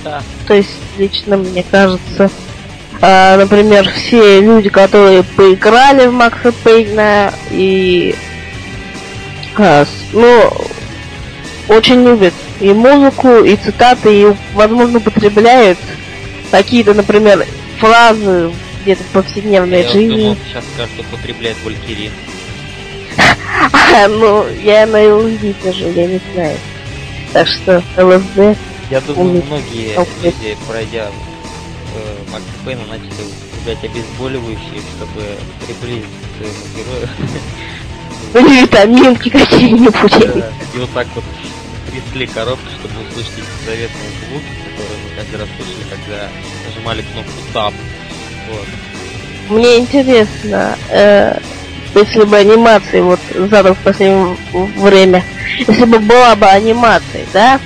Да. 0.03 0.21
То 0.47 0.53
есть 0.53 0.69
лично 0.97 1.37
мне 1.37 1.63
кажется. 1.69 2.29
А, 3.01 3.37
например, 3.37 3.89
все 3.89 4.39
люди, 4.39 4.69
которые 4.69 5.23
поиграли 5.23 6.07
в 6.07 6.13
Макса 6.13 6.53
Пейна 6.63 7.33
и 7.51 8.15
а, 9.57 9.85
ну, 10.13 10.51
очень 11.67 12.03
любят 12.03 12.33
и 12.59 12.71
музыку, 12.71 13.43
и 13.43 13.55
цитаты, 13.55 14.21
и, 14.21 14.33
возможно, 14.53 14.99
употребляют 14.99 15.77
какие-то, 16.51 16.93
например, 16.93 17.45
фразы 17.79 18.51
где-то 18.83 19.03
в 19.03 19.07
повседневной 19.07 19.83
Я 19.83 19.89
жизни. 19.89 20.15
думал, 20.15 20.37
сейчас 20.47 20.63
скажут, 20.73 20.99
употребляет 20.99 21.57
ну, 24.09 24.47
я 24.63 24.85
на 24.85 24.99
ЛСД 25.15 25.61
тоже, 25.61 25.89
я 25.89 26.07
не 26.07 26.21
знаю. 26.33 26.57
Так 27.31 27.47
что 27.47 27.83
ЛСД. 27.97 28.57
Я 28.89 29.01
думаю, 29.01 29.29
Умный. 29.29 29.43
многие 29.43 29.95
люди, 30.23 30.57
пройдя 30.67 31.07
э, 31.95 32.31
Макс 32.31 32.43
Пейна, 32.65 32.85
начали 32.85 33.07
употреблять 33.07 33.83
обезболивающие, 33.83 34.81
чтобы 34.95 35.23
приблизить 35.65 36.05
к 36.05 36.37
своему 36.37 36.63
герою. 36.75 37.09
Ну, 38.33 38.39
или 38.39 38.61
витаминки 38.61 39.29
какие-нибудь. 39.29 40.35
Да. 40.35 40.51
И 40.73 40.77
вот 40.77 40.89
так 40.93 41.07
вот 41.15 41.23
трясли 41.91 42.27
коробки, 42.27 42.65
чтобы 42.79 43.07
услышать 43.07 43.33
эти 43.37 43.65
заветные 43.65 44.09
звуки, 44.27 44.45
которые 44.65 44.99
мы 45.03 45.15
каждый 45.15 45.39
раз 45.39 45.49
слышали, 45.57 45.85
когда 45.89 46.29
нажимали 46.67 47.01
кнопку 47.03 47.31
Tab. 47.53 47.73
Вот. 48.49 48.67
Мне 49.49 49.77
интересно, 49.79 50.77
э, 50.89 51.37
если 51.95 52.23
бы 52.23 52.37
анимации 52.37 53.01
вот 53.01 53.19
задал 53.35 53.75
в 53.75 53.79
последнее 53.79 54.35
время, 54.77 55.23
если 55.67 55.85
бы 55.85 55.99
была 55.99 56.35
бы 56.35 56.45
анимация, 56.47 57.25
да, 57.33 57.59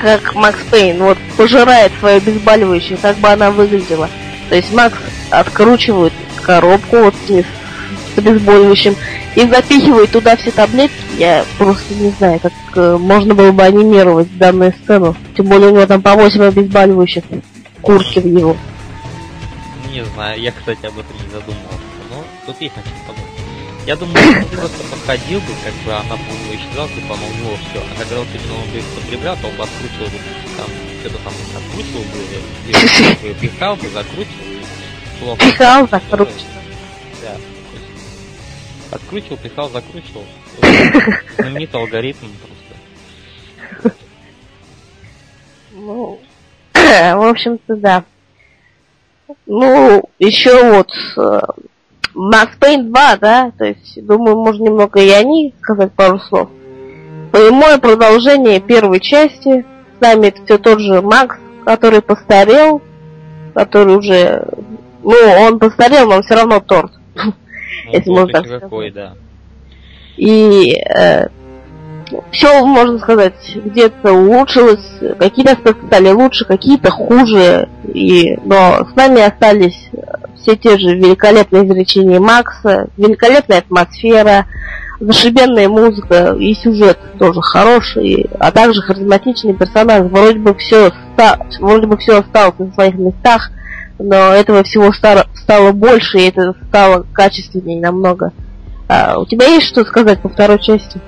как 0.00 0.34
Макс 0.34 0.58
Пейн 0.70 0.98
вот 0.98 1.18
пожирает 1.36 1.92
свою 1.98 2.18
обезболивающую, 2.18 2.98
как 2.98 3.16
бы 3.18 3.28
она 3.28 3.50
выглядела. 3.50 4.10
То 4.48 4.56
есть 4.56 4.72
Макс 4.72 4.96
откручивает 5.30 6.12
коробку 6.42 6.96
вот 6.98 7.14
с, 7.26 7.30
с 7.30 8.18
обезболивающим 8.18 8.96
и 9.34 9.40
запихивает 9.46 10.10
туда 10.10 10.36
все 10.36 10.50
таблетки. 10.50 10.94
Я 11.18 11.44
просто 11.58 11.94
не 11.94 12.10
знаю, 12.10 12.40
как 12.40 12.52
э, 12.74 12.96
можно 12.98 13.34
было 13.34 13.52
бы 13.52 13.62
анимировать 13.62 14.36
данную 14.38 14.72
сцену. 14.82 15.16
Тем 15.36 15.46
более 15.46 15.70
у 15.70 15.74
него 15.74 15.86
там 15.86 16.02
по 16.02 16.14
8 16.14 16.42
обезболивающих 16.42 17.24
курки 17.82 18.20
в 18.20 18.26
его. 18.26 18.56
Не 19.92 20.04
знаю, 20.04 20.40
я, 20.40 20.52
кстати, 20.52 20.86
об 20.86 20.98
этом 20.98 21.16
не 21.16 21.30
задумывался. 21.30 21.80
Но 22.10 22.24
тут 22.46 22.60
есть 22.60 22.76
над 22.76 22.84
чем 22.84 22.94
подумать. 23.06 23.25
Я 23.86 23.94
думаю, 23.94 24.18
он 24.18 24.48
просто 24.48 24.82
подходил 24.90 25.38
бы, 25.38 25.46
как 25.64 25.74
бы 25.84 25.92
она 25.92 26.16
бы 26.16 26.22
у 26.28 26.44
него 26.44 26.56
исчезала, 26.56 26.88
типа 26.88 27.14
она 27.14 27.24
у 27.24 27.34
него 27.34 27.56
все. 27.56 27.78
А 27.78 27.98
когда 28.00 28.18
вот 28.18 28.26
именно 28.34 28.54
он 28.60 28.70
бы 28.70 28.78
их 28.78 28.84
потреблял, 28.84 29.36
то 29.36 29.46
он 29.46 29.56
бы 29.56 29.62
откручивал 29.62 30.06
бы, 30.06 30.18
там, 30.56 30.66
что-то 31.00 31.18
там 31.22 31.32
откручивал 31.54 32.02
бы, 32.02 33.34
пихал 33.40 33.76
бы, 33.76 33.88
закручивал. 33.88 34.44
Плохо. 35.20 35.40
Пихал, 35.40 35.88
закручивал. 35.88 36.34
Да. 37.22 37.36
Откручивал, 38.90 39.36
пихал, 39.36 39.70
закручивал. 39.70 40.24
Знаменитый 41.38 41.80
алгоритм 41.80 42.26
просто. 42.42 43.96
Ну, 45.70 46.20
в 46.74 47.30
общем-то, 47.30 47.76
да. 47.76 48.04
Ну, 49.46 50.10
еще 50.18 50.72
вот 50.72 50.90
э, 51.18 51.40
Max 52.16 52.58
Payne 52.58 52.84
2, 52.84 53.16
да, 53.20 53.52
то 53.56 53.66
есть, 53.66 54.04
думаю, 54.04 54.36
можно 54.36 54.64
немного 54.64 55.00
и 55.00 55.10
о 55.10 55.22
ней 55.22 55.54
сказать 55.60 55.92
пару 55.92 56.18
слов. 56.18 56.48
Прямое 57.30 57.78
продолжение 57.78 58.60
первой 58.60 59.00
части. 59.00 59.66
С 59.98 60.00
нами 60.00 60.28
это 60.28 60.42
все 60.44 60.56
тот 60.56 60.80
же 60.80 61.02
Макс, 61.02 61.36
который 61.64 62.00
постарел, 62.00 62.80
который 63.54 63.96
уже... 63.96 64.48
Ну, 65.02 65.14
он 65.40 65.58
постарел, 65.58 66.08
но 66.08 66.16
он 66.16 66.22
все 66.22 66.34
равно 66.34 66.60
торт. 66.60 66.92
Ну, 67.84 67.92
Если 67.92 68.10
можно 68.10 68.42
так 68.42 68.60
какой, 68.62 68.90
да. 68.90 69.14
И 70.16 70.72
все, 72.30 72.64
можно 72.64 72.98
сказать, 72.98 73.34
где-то 73.54 74.12
улучшилось, 74.12 74.86
какие-то 75.18 75.52
аспекты 75.52 75.86
стали 75.86 76.10
лучше, 76.10 76.44
какие-то 76.44 76.90
хуже. 76.90 77.68
И, 77.92 78.38
но 78.44 78.86
с 78.90 78.94
нами 78.94 79.22
остались 79.22 79.88
э, 79.92 80.00
все 80.36 80.56
те 80.56 80.78
же 80.78 80.94
великолепные 80.94 81.66
изречения 81.66 82.20
Макса, 82.20 82.88
великолепная 82.96 83.58
атмосфера, 83.58 84.46
зашибенная 85.00 85.68
музыка 85.68 86.36
и 86.38 86.54
сюжет 86.54 86.98
тоже 87.18 87.40
хороший, 87.42 88.26
а 88.38 88.50
также 88.52 88.82
харизматичный 88.82 89.54
персонаж. 89.54 90.02
Вроде 90.10 90.38
бы 90.38 90.54
все 90.54 90.92
вроде 91.60 91.86
бы 91.86 91.96
все 91.96 92.20
осталось 92.20 92.58
на 92.58 92.72
своих 92.72 92.94
местах, 92.94 93.50
но 93.98 94.32
этого 94.32 94.62
всего 94.62 94.92
стало, 94.92 95.26
стало 95.34 95.72
больше, 95.72 96.18
и 96.18 96.28
это 96.28 96.54
стало 96.68 97.06
качественнее 97.12 97.80
намного. 97.80 98.32
А, 98.88 99.18
у 99.18 99.26
тебя 99.26 99.46
есть 99.46 99.66
что 99.66 99.84
сказать 99.84 100.20
по 100.20 100.28
второй 100.28 100.58
части? 100.58 101.00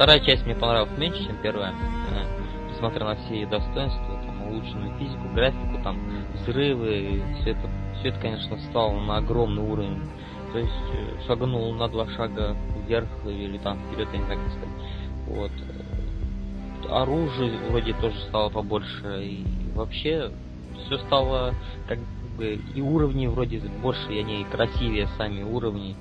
Вторая 0.00 0.20
часть 0.20 0.46
мне 0.46 0.54
понравилась 0.54 0.96
меньше, 0.96 1.26
чем 1.26 1.36
первая. 1.42 1.74
Несмотря 2.70 3.04
на 3.04 3.16
все 3.16 3.34
ее 3.34 3.46
достоинства, 3.46 4.18
там, 4.24 4.48
улучшенную 4.48 4.98
физику, 4.98 5.28
графику, 5.34 5.78
там, 5.84 5.98
взрывы, 6.36 7.22
все 7.38 7.50
это, 7.50 7.68
все 7.98 8.08
это, 8.08 8.18
конечно, 8.18 8.56
стало 8.70 8.98
на 8.98 9.18
огромный 9.18 9.62
уровень. 9.62 10.00
То 10.54 10.58
есть 10.58 10.72
э, 10.94 11.26
шагнул 11.26 11.74
на 11.74 11.86
два 11.88 12.08
шага 12.12 12.56
вверх 12.86 13.08
или 13.26 13.58
там 13.58 13.78
вперед, 13.92 14.08
я 14.14 14.18
не 14.20 14.24
знаю, 14.24 14.40
как 14.40 14.52
сказать. 14.52 14.76
Вот. 15.26 16.90
Оружие 16.90 17.58
вроде 17.68 17.92
тоже 17.92 18.18
стало 18.20 18.48
побольше. 18.48 19.22
И 19.22 19.44
вообще 19.74 20.30
все 20.86 20.96
стало 20.96 21.54
как 21.86 21.98
бы 22.38 22.58
и 22.74 22.80
уровни 22.80 23.26
вроде 23.26 23.58
больше, 23.82 24.14
и 24.14 24.20
они 24.20 24.46
красивее 24.50 25.08
сами 25.18 25.42
уровни. 25.42 25.94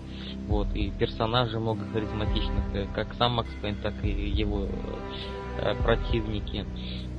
Вот, 0.48 0.68
и 0.74 0.90
персонажей 0.92 1.60
много 1.60 1.82
харизматичных, 1.94 2.64
э, 2.74 2.86
как 2.96 3.14
сам 3.18 3.34
Макс 3.34 3.50
Пейн, 3.62 3.76
так 3.84 3.94
и 4.04 4.10
его 4.10 4.68
э, 5.58 5.76
противники. 5.84 6.66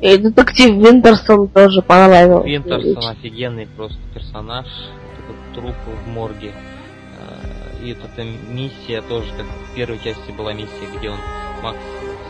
И 0.01 0.17
детектив 0.17 0.75
Винтерсон 0.77 1.49
тоже 1.49 1.83
понравился. 1.83 2.49
Винтерсон 2.49 3.09
офигенный 3.11 3.69
просто 3.77 3.99
персонаж, 4.15 4.67
этот 5.19 5.55
труп 5.55 5.77
в 6.05 6.09
морге. 6.09 6.53
Э, 7.19 7.85
И 7.85 7.95
вот 7.95 8.05
эта 8.05 8.25
миссия 8.25 9.01
тоже, 9.03 9.31
как 9.37 9.47
в 9.47 9.75
первой 9.75 9.99
части 9.99 10.33
была 10.33 10.53
миссия, 10.53 10.89
где 10.99 11.11
он 11.11 11.19
Макс 11.63 11.79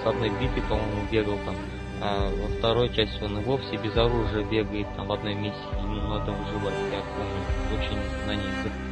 с 0.03 0.07
одной 0.07 0.31
битой, 0.31 0.63
по-моему, 0.69 1.07
бегал 1.11 1.39
там. 1.45 1.55
А 2.03 2.31
во 2.31 2.59
второй 2.59 2.89
части 2.89 3.23
он 3.23 3.39
и 3.41 3.45
вовсе 3.45 3.77
без 3.77 3.95
оружия 3.97 4.43
бегает 4.45 4.87
там 4.97 5.07
в 5.07 5.13
одной 5.13 5.35
миссии, 5.35 5.83
ему 5.83 6.01
надо 6.09 6.33
выживать, 6.33 6.75
я 6.91 7.01
помню. 7.15 7.79
Очень 7.79 7.99
на 8.27 8.35
ней 8.35 8.51
ну, 8.65 8.90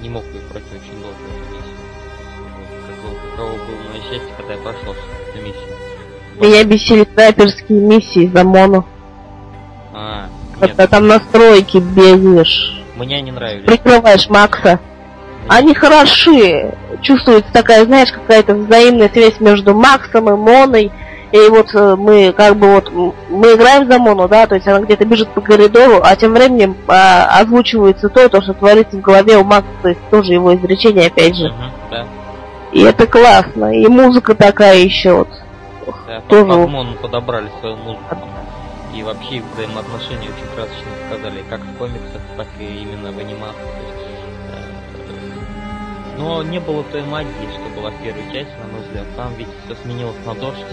не 0.00 0.08
мог 0.08 0.24
ее 0.26 0.40
пройти 0.50 0.68
очень 0.74 1.00
долго 1.00 1.16
эту 1.16 1.54
миссию. 1.54 1.76
Вот, 2.56 2.86
каково, 2.86 3.30
каково 3.30 3.52
было 3.52 3.90
мое 3.92 4.02
счастье, 4.02 4.34
когда 4.36 4.52
я 4.54 4.58
прошел 4.58 4.92
эту 4.92 5.44
миссию. 5.44 5.76
Меня 6.40 6.64
бесили 6.64 7.06
снайперские 7.14 7.80
миссии 7.80 8.30
за 8.32 8.44
моно. 8.44 8.84
А, 9.92 10.26
нет, 10.60 10.60
Когда 10.60 10.86
там 10.86 11.06
настройки 11.08 11.78
бегаешь, 11.78 12.82
мне 12.96 13.20
не 13.22 13.32
нравились. 13.32 13.66
прикрываешь 13.66 14.28
Макса. 14.28 14.78
Они 15.48 15.74
хороши. 15.74 16.74
Чувствуется 17.02 17.50
такая, 17.52 17.84
знаешь, 17.86 18.12
какая-то 18.12 18.54
взаимная 18.54 19.08
связь 19.08 19.40
между 19.40 19.74
Максом 19.74 20.28
и 20.28 20.36
Моной. 20.36 20.92
И 21.30 21.48
вот 21.48 21.74
э, 21.74 21.96
мы 21.96 22.32
как 22.32 22.56
бы 22.56 22.74
вот 22.74 22.90
мы 23.28 23.54
играем 23.54 23.90
за 23.90 23.98
Мону, 23.98 24.28
да, 24.28 24.46
то 24.46 24.54
есть 24.54 24.66
она 24.66 24.80
где-то 24.80 25.04
бежит 25.04 25.28
по 25.28 25.42
коридору, 25.42 26.00
а 26.02 26.16
тем 26.16 26.32
временем 26.32 26.74
а, 26.86 27.38
озвучивается 27.40 28.08
то, 28.08 28.28
то, 28.30 28.40
что 28.40 28.54
творится 28.54 28.96
в 28.96 29.02
голове 29.02 29.36
у 29.36 29.44
Макса, 29.44 29.68
то 29.82 29.88
есть 29.90 30.00
тоже 30.10 30.32
его 30.32 30.54
изречение 30.54 31.08
опять 31.08 31.36
же. 31.36 31.48
Мгм, 31.48 31.70
да, 31.90 32.06
И 32.72 32.82
это 32.82 33.06
классно. 33.06 33.74
И 33.78 33.86
музыка 33.88 34.34
такая 34.34 34.78
еще 34.78 35.12
вот. 35.12 35.28
да, 36.06 36.22
Тоже 36.28 36.46
под 36.46 36.56
вот. 36.56 36.68
Мон 36.70 36.96
подобрали 37.00 37.50
свою 37.60 37.76
музыку. 37.76 38.16
И 38.94 39.02
вообще 39.02 39.42
взаимоотношения 39.54 40.30
очень 40.30 40.54
красочно 40.54 40.90
показали, 41.10 41.44
как 41.50 41.60
в 41.60 41.76
комиксах, 41.76 42.22
так 42.38 42.46
и 42.58 42.64
именно 42.64 43.12
в 43.12 43.18
анимации. 43.18 43.60
Есть, 43.86 44.08
э, 44.48 46.16
Но 46.16 46.42
не 46.42 46.58
было 46.58 46.82
той 46.84 47.02
магии, 47.02 47.28
что 47.52 47.80
была 47.80 47.90
в 47.90 48.02
первой 48.02 48.24
части, 48.32 48.50
на 48.58 48.72
мой 48.72 48.80
взгляд. 48.86 49.06
Там 49.14 49.34
ведь 49.36 49.48
все 49.66 49.76
сменилось 49.82 50.16
на 50.24 50.34
дождь. 50.34 50.64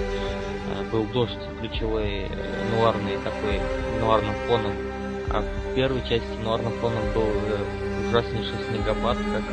Э, 0.68 0.84
Был 0.92 1.04
дождь 1.06 1.38
ключевой, 1.60 2.28
э, 2.30 2.76
нуарный 2.76 3.18
такой, 3.24 3.60
нуарным 4.00 4.34
фоном. 4.48 4.74
А 5.32 5.42
в 5.42 5.76
первой 5.76 6.02
части 6.02 6.26
нуарным 6.44 6.74
фоном 6.74 7.04
был 7.14 7.24
э, 7.24 8.10
ужаснейший 8.10 8.58
снегопад. 8.70 9.18
Как... 9.18 9.44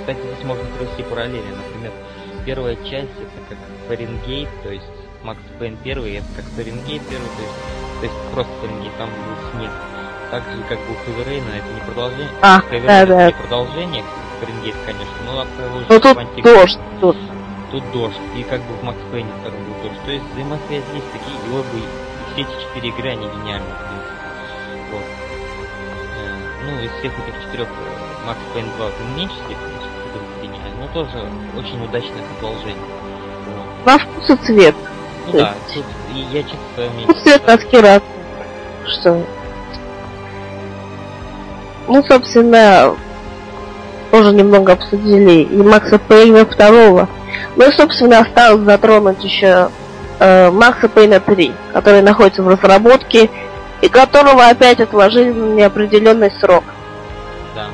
Кстати, 0.00 0.18
здесь 0.18 0.44
можно 0.44 0.64
провести 0.76 1.02
параллели. 1.02 1.42
Например, 1.42 1.92
первая 2.44 2.76
часть 2.76 3.10
это 3.18 3.40
как 3.48 3.58
Фаренгейт, 3.88 4.48
то 4.62 4.72
есть 4.72 4.84
Макс 5.22 5.40
Пейн 5.58 5.76
первый, 5.82 6.16
это 6.16 6.26
как 6.36 6.44
Фаренгейт 6.56 7.02
первый, 7.08 7.28
то 7.36 7.42
есть, 7.42 8.00
то 8.00 8.06
есть 8.06 8.16
просто 8.32 8.52
Фаренгейт, 8.60 8.96
там 8.96 9.08
был 9.08 9.50
снег. 9.52 9.70
Так 10.30 10.44
же, 10.44 10.62
как 10.68 10.78
у 10.78 10.94
Хэви 11.04 11.38
это 11.38 11.74
не 11.74 11.80
продолжение. 11.86 12.28
А, 12.40 12.60
Хэви 12.60 12.86
да, 12.86 13.06
да. 13.06 13.26
не 13.26 13.32
продолжение 13.32 14.04
Фаренгейт, 14.40 14.76
конечно, 14.86 15.14
но 15.26 15.40
отправил 15.40 15.84
Ну 15.88 16.00
тут 16.00 16.44
дождь, 16.44 16.78
тут. 17.00 17.16
Тут 17.70 17.84
дождь, 17.92 18.18
и 18.36 18.42
как 18.42 18.60
бы 18.62 18.74
в 18.74 18.82
Макс 18.82 18.98
Пейне 19.12 19.30
втором 19.40 19.62
был 19.64 19.74
дождь. 19.82 20.00
То 20.04 20.10
есть 20.10 20.24
взаимосвязь 20.32 20.84
есть 20.92 21.12
такие, 21.12 21.36
и 21.38 21.50
оба, 21.52 21.66
и 21.76 22.32
все 22.32 22.42
эти 22.42 22.62
четыре 22.62 22.88
игры, 22.88 23.08
они 23.10 23.26
гениальны, 23.26 23.66
в 23.70 23.78
принципе. 23.86 24.20
Вот. 24.92 25.04
Э, 26.18 26.36
Ну, 26.66 26.84
из 26.84 26.90
всех 26.98 27.12
этих 27.12 27.40
четырех 27.44 27.68
Макс 28.26 28.40
Пейн 28.52 28.66
2 28.76 28.86
в 28.86 28.90
степени 28.90 29.76
все-таки 29.78 30.42
гениальный, 30.42 30.72
но 30.80 30.88
тоже 30.92 31.28
очень 31.56 31.84
удачное 31.84 32.22
продолжение. 32.40 32.76
Вот. 33.46 33.86
На 33.86 33.98
вкус 33.98 34.30
и 34.30 34.36
цвет. 34.46 34.74
Ну 35.26 35.32
да, 35.38 35.54
тут 35.72 35.84
и 36.14 36.18
я 36.32 36.42
чисто 36.42 36.58
свое 36.74 36.90
мнение. 36.90 37.08
Вкус 37.08 37.22
цвет 37.22 37.42
скажу. 37.42 37.58
аспирация. 37.58 38.02
Что? 38.86 39.22
Ну, 41.86 42.02
собственно, 42.04 42.96
тоже 44.10 44.32
немного 44.32 44.72
обсудили 44.72 45.42
и 45.42 45.56
Макса 45.62 45.98
Пейна 45.98 46.44
второго. 46.44 47.08
Ну 47.56 47.68
и, 47.68 47.72
собственно, 47.72 48.20
осталось 48.20 48.62
затронуть 48.62 49.22
еще 49.24 49.70
э, 50.18 50.50
Макса 50.50 50.88
Пейна 50.88 51.20
3, 51.20 51.52
который 51.72 52.02
находится 52.02 52.42
в 52.42 52.48
разработке 52.48 53.30
и 53.80 53.88
которого 53.88 54.46
опять 54.46 54.80
отложили 54.80 55.30
на 55.30 55.54
неопределенный 55.54 56.30
срок. 56.40 56.64
Да. 57.54 57.68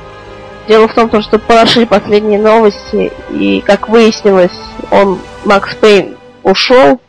Дело 0.68 0.88
в 0.88 0.94
том, 0.94 1.22
что 1.22 1.38
прошли 1.38 1.84
последние 1.84 2.38
новости, 2.38 3.12
и, 3.30 3.62
как 3.64 3.88
выяснилось, 3.88 4.58
он, 4.90 5.20
Макс 5.44 5.74
Пейн, 5.74 6.16
ушел, 6.42 7.00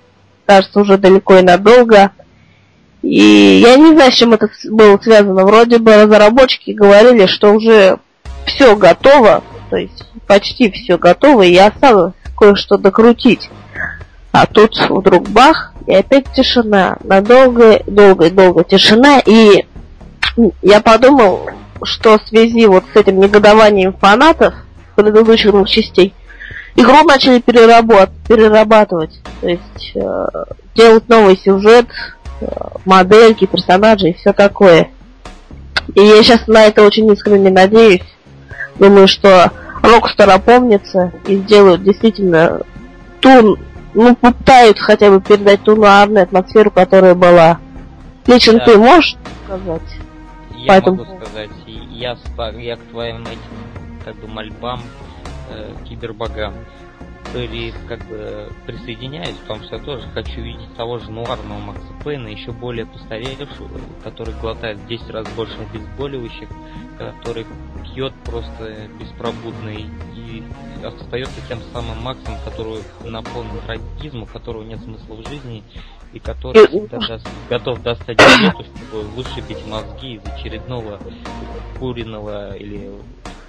кажется, 0.46 0.80
уже 0.80 0.98
далеко 0.98 1.38
и 1.38 1.43
надолго. 1.43 2.12
И 3.04 3.62
я 3.63 3.76
не 3.78 3.93
знаю, 3.93 4.12
с 4.12 4.15
чем 4.15 4.34
это 4.34 4.50
было 4.72 4.98
связано. 4.98 5.46
Вроде 5.46 5.78
бы 5.78 5.96
разработчики 5.96 6.72
говорили, 6.72 7.28
что 7.28 7.54
уже 7.54 8.00
все 8.46 8.76
готово, 8.76 9.43
то 9.70 9.78
есть 9.78 10.04
почти 10.26 10.72
все 10.72 10.98
готово, 10.98 11.43
и 11.43 11.56
осталось 11.58 12.13
кое-что 12.38 12.78
докрутить. 12.78 13.50
А 14.32 14.45
тут 14.45 14.78
вдруг 14.89 15.28
бах, 15.30 15.73
и 15.88 15.93
опять 15.93 16.32
тишина. 16.34 16.97
Надолго, 17.04 17.82
долго, 17.88 18.30
долго 18.30 18.63
тишина. 18.63 19.19
И 19.26 19.65
я 20.62 20.82
подумал, 20.82 21.50
что 21.84 22.19
в 22.19 22.28
связи 22.28 22.67
вот 22.67 22.84
с 22.93 22.95
этим 22.95 23.19
негодованием 23.19 23.93
фанатов 23.93 24.54
предыдущих 24.97 25.52
двух 25.52 25.69
частей, 25.69 26.13
игру 26.76 27.04
начали 27.04 27.39
переработ, 27.39 28.10
перерабатывать. 28.28 29.21
То 29.41 29.47
есть 29.47 29.91
э, 29.95 30.26
делать 30.76 31.08
новый 31.08 31.38
сюжет, 31.38 31.88
э, 32.41 32.45
модельки, 32.86 33.45
персонажи 33.45 34.10
и 34.10 34.13
все 34.13 34.34
такое. 34.34 34.89
И 35.93 36.02
я 36.02 36.21
сейчас 36.23 36.47
на 36.47 36.65
это 36.65 36.84
очень 36.84 37.12
искренне 37.13 37.50
надеюсь. 37.50 38.04
Думаю, 38.78 39.08
что 39.08 39.52
Rockstar 39.82 40.30
опомнится 40.32 41.12
и 41.26 41.38
сделают 41.38 41.84
действительно 41.84 42.62
ту, 43.20 43.58
ну, 43.94 44.16
попытают 44.16 44.80
хотя 44.80 45.10
бы 45.10 45.22
передать 45.22 45.63
ту 45.63 45.76
нуарную 45.76 46.24
атмосферу, 46.24 46.72
которая 46.72 47.16
была. 47.16 47.60
Лично 48.26 48.54
да. 48.54 48.66
ты 48.66 48.78
можешь 48.78 49.18
сказать? 49.46 49.82
Я 50.56 50.68
Поэтому... 50.68 50.98
могу 51.06 51.18
сказать, 51.24 51.50
я, 51.66 52.18
я 52.58 52.76
к 52.76 52.80
твоим 52.92 53.22
этим, 53.22 53.40
как 54.04 54.16
бы, 54.16 54.28
мольбам 54.28 54.82
э, 55.50 55.72
кибербогам 55.88 56.54
при, 57.34 57.74
как 57.88 58.06
бы 58.08 58.52
присоединяюсь, 58.66 59.36
потому 59.48 59.63
что 59.63 59.76
я 59.76 59.84
тоже 59.84 60.08
хочу 60.13 60.42
видеть 60.42 60.74
того 60.76 61.00
же 61.00 61.12
нуарного 61.12 61.60
Макса 61.60 61.94
Пейна, 62.04 62.28
еще 62.28 62.52
более 62.52 62.86
постаревшего, 62.86 63.70
который 64.04 64.34
глотает 64.36 64.78
в 64.78 64.88
10 64.88 65.10
раз 65.10 65.28
больше 65.36 65.56
обезболивающих, 65.60 66.50
который 66.98 67.46
пьет 67.84 68.13
просто 68.26 68.90
беспробудно 69.00 69.70
и 69.70 70.44
остается 70.84 71.42
тем 71.48 71.60
самым 71.74 72.02
Максом, 72.04 72.36
который 72.46 72.82
наполнен 73.04 73.60
трагизму, 73.66 74.26
которого 74.26 74.63
нет 74.63 74.80
смысла 74.82 75.16
в 75.16 75.28
жизни, 75.28 75.63
и 76.13 76.20
который 76.20 76.68
всегда 76.68 77.00
даст, 77.00 77.28
готов 77.50 77.82
достать 77.82 78.18
билету, 78.18 78.63
чтобы 78.63 79.04
вышибить 79.10 79.66
мозги 79.68 80.16
из 80.16 80.22
очередного 80.26 81.00
куриного 81.80 82.56
или 82.56 82.92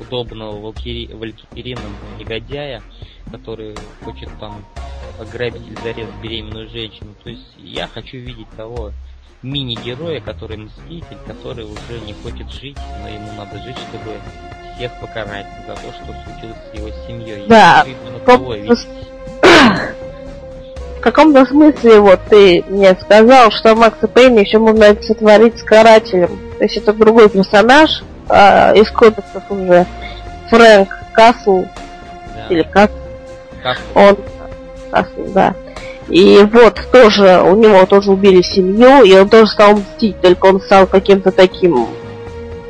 удобного 0.01 0.61
валькирином 0.61 1.93
негодяя, 2.19 2.83
который 3.31 3.75
хочет 4.05 4.29
там 4.41 4.65
ограбить 5.21 5.67
или 5.67 5.77
зарезать 5.83 6.15
беременную 6.23 6.69
женщину. 6.69 7.15
То 7.23 7.31
есть 7.31 7.55
я 7.59 7.87
хочу 7.87 8.19
видеть 8.19 8.49
того 8.57 8.93
мини-героя, 9.43 10.21
который 10.21 10.57
мститель, 10.57 11.19
который 11.27 11.65
уже 11.65 12.01
не 12.07 12.13
хочет 12.13 12.51
жить, 12.51 12.77
но 13.03 13.09
ему 13.09 13.33
надо 13.37 13.63
жить, 13.63 13.77
чтобы 13.79 14.13
всех 14.77 14.93
покарать 15.01 15.47
за 15.67 15.75
то, 15.75 15.93
что 15.93 16.05
случилось 16.05 16.57
с 16.71 16.77
его 16.77 16.89
семьей. 17.07 17.47
Да. 17.49 17.85
В 20.99 21.01
каком-то 21.01 21.47
смысле 21.47 22.01
вот 22.01 22.21
ты 22.29 22.65
мне 22.69 22.97
сказал, 23.01 23.53
что 23.53 23.77
Макса 23.77 24.09
Пейна 24.09 24.41
еще 24.41 24.59
можно 24.59 25.01
сотворить 25.01 25.59
с 25.59 25.63
карателем. 25.63 26.39
То 26.59 26.65
есть 26.65 26.77
это 26.77 26.93
другой 26.93 27.29
персонаж 27.29 28.03
а, 28.29 28.73
из 28.73 28.91
кодексов 28.91 29.45
уже. 29.49 29.87
Фрэнк 30.51 30.89
Касл. 31.13 31.63
Да. 32.35 32.47
Или 32.51 32.63
Он 33.95 34.17
да. 35.35 35.55
И 36.09 36.39
вот 36.51 36.81
тоже, 36.91 37.43
у 37.43 37.55
него 37.57 37.85
тоже 37.85 38.13
убили 38.13 38.41
семью, 38.41 39.03
и 39.03 39.13
он 39.15 39.29
тоже 39.29 39.51
стал 39.51 39.75
мстить, 39.77 40.21
только 40.23 40.47
он 40.47 40.61
стал 40.61 40.87
каким-то 40.87 41.31
таким, 41.31 41.87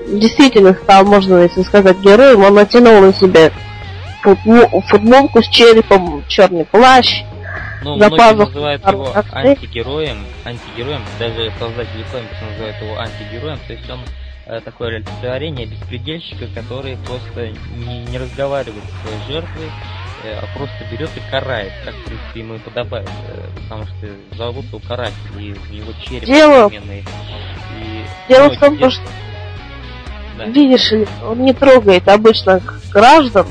действительно 0.09 0.75
стал, 0.75 1.05
можно 1.05 1.43
если 1.43 1.63
сказать, 1.63 1.99
героем, 1.99 2.43
он 2.43 2.55
натянул 2.55 3.01
на 3.01 3.15
себя 3.15 3.53
футболку 4.23 5.41
с 5.41 5.49
черепом, 5.49 6.25
черный 6.27 6.65
плащ, 6.65 7.23
ну, 7.83 7.97
за 7.97 8.09
многие 8.09 8.35
называют 8.35 8.87
его 8.89 9.13
антигероем, 9.33 10.27
антигероем, 10.45 11.03
даже 11.21 11.53
создатели 11.61 12.05
комикса 12.11 12.45
называют 12.51 12.77
его 12.83 12.99
антигероем, 12.99 13.59
то 13.69 13.73
есть 13.73 13.89
он 13.89 14.01
э, 14.47 14.61
такое 14.65 14.97
олицетворение 14.97 15.67
беспредельщика, 15.67 16.47
который 16.57 16.97
просто 17.07 17.51
не, 17.77 18.05
не 18.05 18.19
разговаривает 18.19 18.83
с 18.83 19.03
своей 19.07 19.33
жертвой, 19.33 19.71
а 20.35 20.47
просто 20.57 20.77
берет 20.91 21.11
и 21.17 21.31
карает, 21.31 21.73
как, 21.85 21.95
в 21.95 22.05
принципе, 22.05 22.41
ему 22.41 22.55
и 22.55 22.59
подобает, 22.59 23.09
э, 23.29 23.47
потому 23.63 23.85
что 23.85 24.37
зовут 24.37 24.65
его 24.67 24.81
каратель, 24.81 25.15
и 25.39 25.53
у 25.53 25.73
него 25.73 25.93
череп 26.05 26.25
Дело... 26.25 26.69
современный. 26.69 27.05
И... 27.79 28.05
Дело 28.29 28.51
в 28.51 28.59
том, 28.59 28.77
дел... 28.77 28.91
что 28.91 29.03
да. 30.37 30.45
видишь 30.47 30.91
ли, 30.93 31.07
он 31.23 31.43
не 31.45 31.53
трогает 31.53 32.09
обычно 32.09 32.61
граждан, 32.93 33.47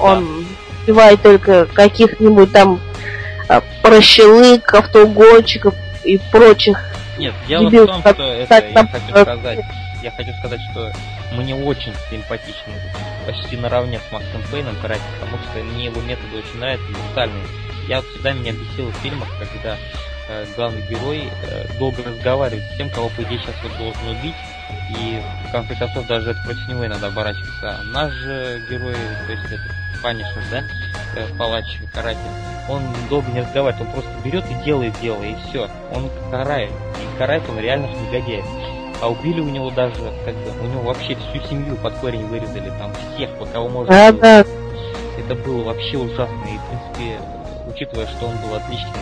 он 0.00 0.46
убивает 0.82 1.22
только 1.22 1.66
каких-нибудь 1.66 2.52
там 2.52 2.80
а, 3.48 3.62
прощелык, 3.82 4.74
автоугонщиков 4.74 5.74
и 6.04 6.18
прочих. 6.30 6.78
Нет, 7.18 7.34
дело 7.48 7.68
в 7.68 7.86
том, 7.86 8.00
что 8.00 8.10
это, 8.10 8.54
я 8.54 8.86
хочу 8.86 9.20
сказать, 9.22 9.60
я 10.06 10.12
хочу 10.12 10.32
сказать, 10.34 10.60
что 10.70 10.92
мне 11.32 11.54
очень 11.54 11.92
симпатичен, 12.08 12.72
почти 13.26 13.56
наравне 13.56 13.98
с 13.98 14.12
Максом 14.12 14.40
Пейном 14.52 14.76
каратель, 14.76 15.02
потому 15.18 15.36
что 15.42 15.64
мне 15.64 15.86
его 15.86 16.00
методы 16.00 16.36
очень 16.36 16.60
нравятся, 16.60 16.86
брутальные. 16.86 17.44
Я 17.88 18.00
всегда 18.02 18.32
меня 18.32 18.52
бесил 18.52 18.88
в 18.88 18.94
фильмах, 18.98 19.28
когда 19.36 19.76
э, 20.28 20.46
главный 20.54 20.82
герой 20.82 21.28
э, 21.28 21.66
долго 21.78 22.04
разговаривает 22.04 22.62
с 22.72 22.76
тем, 22.76 22.88
кого, 22.90 23.08
по 23.08 23.22
идее, 23.22 23.40
сейчас 23.40 23.56
вот 23.64 23.76
должен 23.78 24.08
убить, 24.08 24.36
и 24.96 25.20
в 25.48 25.52
конце 25.52 25.74
концов 25.74 26.06
даже 26.06 26.30
это 26.30 26.40
против 26.44 26.68
него 26.68 26.86
иногда 26.86 27.08
оборачивается. 27.08 27.80
А 27.80 27.82
наш 27.92 28.12
же 28.12 28.64
герой, 28.70 28.94
то 28.94 29.32
есть 29.32 29.44
это 29.46 29.74
Панишер, 30.04 30.42
да, 30.52 30.62
э, 31.16 31.26
палач, 31.36 31.78
каратель, 31.92 32.20
он 32.68 32.82
долго 33.10 33.28
не 33.32 33.40
разговаривает, 33.40 33.88
он 33.88 33.92
просто 33.92 34.10
берет 34.24 34.44
и 34.48 34.64
делает 34.64 34.94
дело, 35.00 35.24
и 35.24 35.34
все. 35.48 35.68
Он 35.92 36.08
карает. 36.30 36.70
И 36.70 37.18
карает 37.18 37.42
он 37.48 37.58
реальных 37.58 37.90
негодяев. 37.90 38.44
А 39.00 39.10
убили 39.10 39.40
у 39.40 39.48
него 39.48 39.70
даже, 39.70 39.94
как 40.24 40.34
бы, 40.34 40.50
у 40.62 40.66
него 40.66 40.82
вообще 40.82 41.16
всю 41.16 41.46
семью 41.48 41.76
под 41.76 41.94
корень 41.94 42.26
вырезали, 42.26 42.70
там, 42.78 42.90
всех, 43.14 43.30
по 43.38 43.44
кого 43.46 43.68
можно 43.68 44.08
а, 44.08 44.12
было. 44.12 44.20
Да. 44.22 44.44
Это 45.18 45.34
было 45.34 45.64
вообще 45.64 45.98
ужасно, 45.98 46.44
и, 46.44 46.58
в 46.58 46.96
принципе, 46.96 47.20
учитывая, 47.68 48.06
что 48.06 48.26
он 48.26 48.36
был 48.38 48.54
отличным 48.54 48.94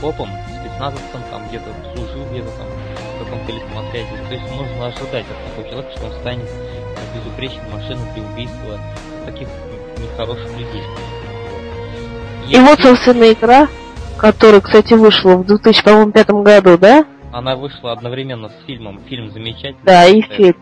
копом, 0.00 0.28
спецназовцем, 0.60 1.22
там, 1.30 1.48
где-то 1.48 1.66
служил, 1.94 2.24
где-то 2.30 2.50
там, 2.56 2.66
в 2.66 3.24
каком-то 3.24 3.52
отряде, 3.78 4.08
то 4.28 4.34
есть 4.34 4.50
можно 4.52 4.86
ожидать 4.86 5.24
от 5.26 5.50
такого 5.50 5.68
человека, 5.68 5.96
что 5.96 6.06
он 6.06 6.12
станет 6.20 6.48
безупречной 7.14 7.70
машиной 7.72 8.06
при 8.14 8.20
убийстве 8.20 8.78
таких 9.24 9.48
нехороших 9.98 10.50
людей. 10.58 10.82
И, 12.48 12.54
и 12.54 12.60
вот, 12.60 12.80
собственно, 12.80 13.32
игра, 13.32 13.68
которая, 14.16 14.60
кстати, 14.60 14.94
вышла 14.94 15.36
в 15.36 15.46
2005 15.46 16.30
году, 16.30 16.78
да? 16.78 17.04
Она 17.32 17.56
вышла 17.56 17.92
одновременно 17.92 18.48
с 18.48 18.66
фильмом. 18.66 19.00
Фильм 19.08 19.30
замечательный. 19.30 19.84
Да, 19.84 20.06
и 20.06 20.22
фильм. 20.22 20.56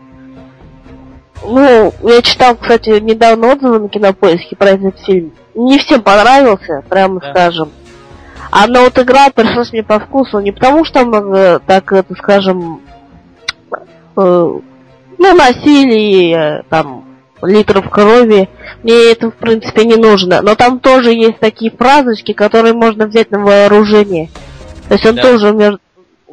Ну, 1.43 1.93
я 2.03 2.21
читал, 2.21 2.55
кстати, 2.55 2.99
недавно 2.99 3.53
отзывы 3.53 3.79
на 3.79 3.89
кинопоиске 3.89 4.55
про 4.55 4.69
этот 4.69 4.99
фильм. 4.99 5.33
Не 5.55 5.77
всем 5.77 6.01
понравился, 6.01 6.83
прямо 6.89 7.19
да. 7.19 7.31
скажем. 7.31 7.71
А 8.51 8.67
но 8.67 8.81
вот 8.81 8.97
игра 8.97 9.29
пришлась 9.29 9.71
мне 9.71 9.83
по 9.83 9.99
вкусу 9.99 10.39
не 10.39 10.51
потому, 10.51 10.85
что 10.85 11.05
много, 11.05 11.61
так 11.65 11.91
это 11.91 12.15
скажем, 12.15 12.81
э, 14.15 14.59
ну, 15.17 15.35
насилие, 15.35 16.63
там, 16.69 17.05
литров 17.41 17.89
крови. 17.89 18.49
Мне 18.83 19.11
это, 19.11 19.31
в 19.31 19.35
принципе, 19.35 19.85
не 19.85 19.95
нужно. 19.95 20.41
Но 20.41 20.55
там 20.55 20.79
тоже 20.79 21.11
есть 21.11 21.39
такие 21.39 21.71
фразочки, 21.71 22.33
которые 22.33 22.73
можно 22.73 23.05
взять 23.05 23.31
на 23.31 23.39
вооружение. 23.39 24.29
То 24.87 24.93
есть 24.93 25.05
он 25.05 25.15
да. 25.15 25.21
тоже 25.21 25.79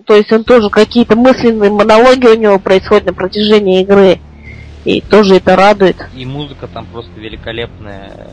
то 0.07 0.15
есть 0.15 0.31
он 0.33 0.45
тоже 0.45 0.71
какие-то 0.71 1.17
мысленные 1.17 1.71
монологи 1.71 2.27
у 2.27 2.37
него 2.37 2.59
происходят 2.59 3.07
на 3.07 3.15
протяжении 3.15 3.83
игры. 3.83 4.21
И 4.85 5.01
тоже 5.01 5.37
это 5.37 5.57
радует. 5.57 5.97
И 6.15 6.27
музыка 6.27 6.69
там 6.69 6.87
просто 6.87 7.13
великолепная 7.19 8.29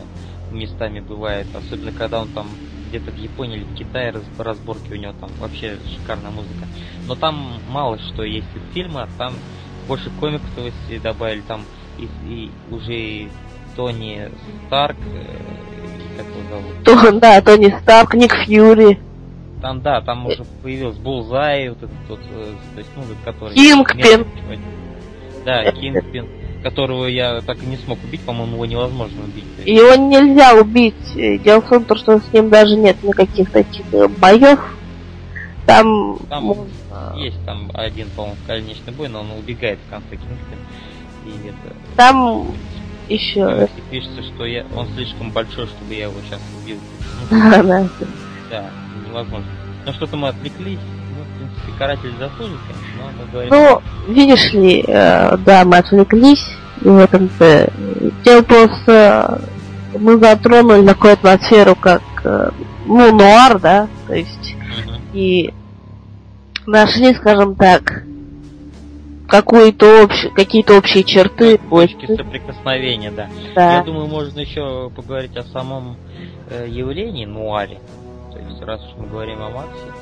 местами 0.50 1.00
бывает. 1.00 1.46
Особенно 1.54 1.92
когда 1.92 2.20
он 2.20 2.28
там 2.28 2.46
где-то 2.88 3.10
в 3.10 3.16
Японии 3.16 3.56
или 3.56 3.64
в 3.64 3.74
Китае 3.74 4.14
разборки 4.38 4.92
у 4.92 4.96
него 4.96 5.14
там 5.18 5.30
вообще 5.38 5.78
шикарная 5.96 6.30
музыка. 6.30 6.66
Но 7.06 7.14
там 7.14 7.58
мало 7.70 7.98
что 7.98 8.22
есть 8.22 8.48
из 8.54 8.74
фильма, 8.74 9.08
там 9.16 9.32
больше 9.88 10.10
комиксовости 10.20 10.98
добавили, 11.02 11.40
там 11.40 11.62
и, 11.98 12.08
и 12.28 12.50
уже 12.70 13.30
Тони 13.74 14.30
Старк, 14.66 14.98
э, 15.06 15.38
как 16.18 16.26
его 16.26 16.50
зовут? 16.50 17.12
То, 17.12 17.18
да, 17.18 17.40
Тони 17.40 17.74
Старк, 17.82 18.14
Ник 18.14 18.34
Фьюри. 18.44 18.98
Там, 19.62 19.80
да, 19.80 20.00
там 20.00 20.26
уже 20.26 20.44
появился 20.60 21.00
Булзай, 21.00 21.68
вот 21.68 21.78
этот 21.78 22.08
вот, 22.08 22.20
э, 22.32 22.52
то 22.74 22.78
есть, 22.78 22.90
ну, 22.96 23.04
который... 23.24 23.54
Кингпин. 23.54 24.26
Да, 25.44 25.70
Кингпин, 25.70 26.26
которого 26.64 27.06
я 27.06 27.40
так 27.42 27.62
и 27.62 27.66
не 27.66 27.76
смог 27.76 28.02
убить, 28.02 28.22
по-моему, 28.22 28.54
его 28.54 28.66
невозможно 28.66 29.22
убить. 29.22 29.44
Его 29.64 29.94
нельзя 29.94 30.56
убить. 30.56 31.42
Дело 31.44 31.60
в 31.60 31.68
том, 31.68 31.96
что 31.96 32.18
с 32.18 32.32
ним 32.32 32.50
даже 32.50 32.74
нет 32.76 33.00
никаких 33.04 33.52
таких 33.52 33.86
э, 33.92 34.08
боев. 34.08 34.58
Там, 35.64 36.18
там 36.28 36.52
есть 37.14 37.38
там 37.46 37.70
один, 37.72 38.08
по-моему, 38.16 38.36
конечный 38.48 38.92
бой, 38.92 39.06
но 39.06 39.20
он 39.20 39.30
убегает 39.30 39.78
в 39.86 39.90
конце 39.90 40.16
Кингпин. 40.16 40.58
И 41.24 41.48
это... 41.48 41.76
Там 41.96 42.48
еще... 43.08 43.68
Пишется, 43.92 44.24
что 44.24 44.44
я... 44.44 44.66
он 44.74 44.88
слишком 44.96 45.30
большой, 45.30 45.68
чтобы 45.68 45.94
я 45.94 46.06
его 46.06 46.14
сейчас 46.26 46.40
убил. 46.60 46.78
Да, 48.50 48.60
да. 48.60 48.81
Невозможно. 49.12 49.46
Но 49.84 49.92
что-то 49.92 50.16
мы 50.16 50.28
отвлеклись. 50.28 50.78
Ну, 50.78 51.24
в 51.24 51.38
принципе, 51.38 51.78
каратель 51.78 52.14
заслужит, 52.18 52.58
конечно, 52.66 52.86
но 52.98 53.24
мы 53.24 53.30
говорим... 53.30 53.52
Ну, 53.52 54.12
видишь 54.12 54.52
ли, 54.52 54.84
э, 54.86 55.36
да, 55.38 55.64
мы 55.64 55.78
отвлеклись, 55.78 56.44
и 56.80 56.88
в 56.88 56.98
этом-то... 56.98 57.72
Дело 58.24 58.42
просто... 58.42 59.42
Мы 59.98 60.18
затронули 60.18 60.86
такую 60.86 61.12
атмосферу, 61.12 61.74
как, 61.74 62.02
э, 62.24 62.50
ну, 62.86 63.12
нуар, 63.12 63.58
да, 63.60 63.88
то 64.06 64.14
есть... 64.14 64.54
Угу. 64.86 64.94
И 65.12 65.52
нашли, 66.66 67.14
скажем 67.14 67.54
так, 67.56 68.04
какую-то 69.28 70.04
общ... 70.04 70.26
какие-то 70.34 70.78
общие 70.78 71.04
черты. 71.04 71.58
Точки 71.58 72.06
соприкосновения, 72.06 73.10
да. 73.10 73.28
да. 73.54 73.76
Я 73.76 73.82
думаю, 73.82 74.06
можно 74.06 74.40
еще 74.40 74.90
поговорить 74.94 75.36
о 75.36 75.42
самом 75.42 75.96
э, 76.48 76.66
явлении 76.68 77.26
нуаре. 77.26 77.78
Есть, 78.52 78.62
раз 78.62 78.80
уж 78.84 78.94
мы 78.96 79.06
говорим 79.06 79.42
о 79.42 79.50
Максе, 79.50 79.92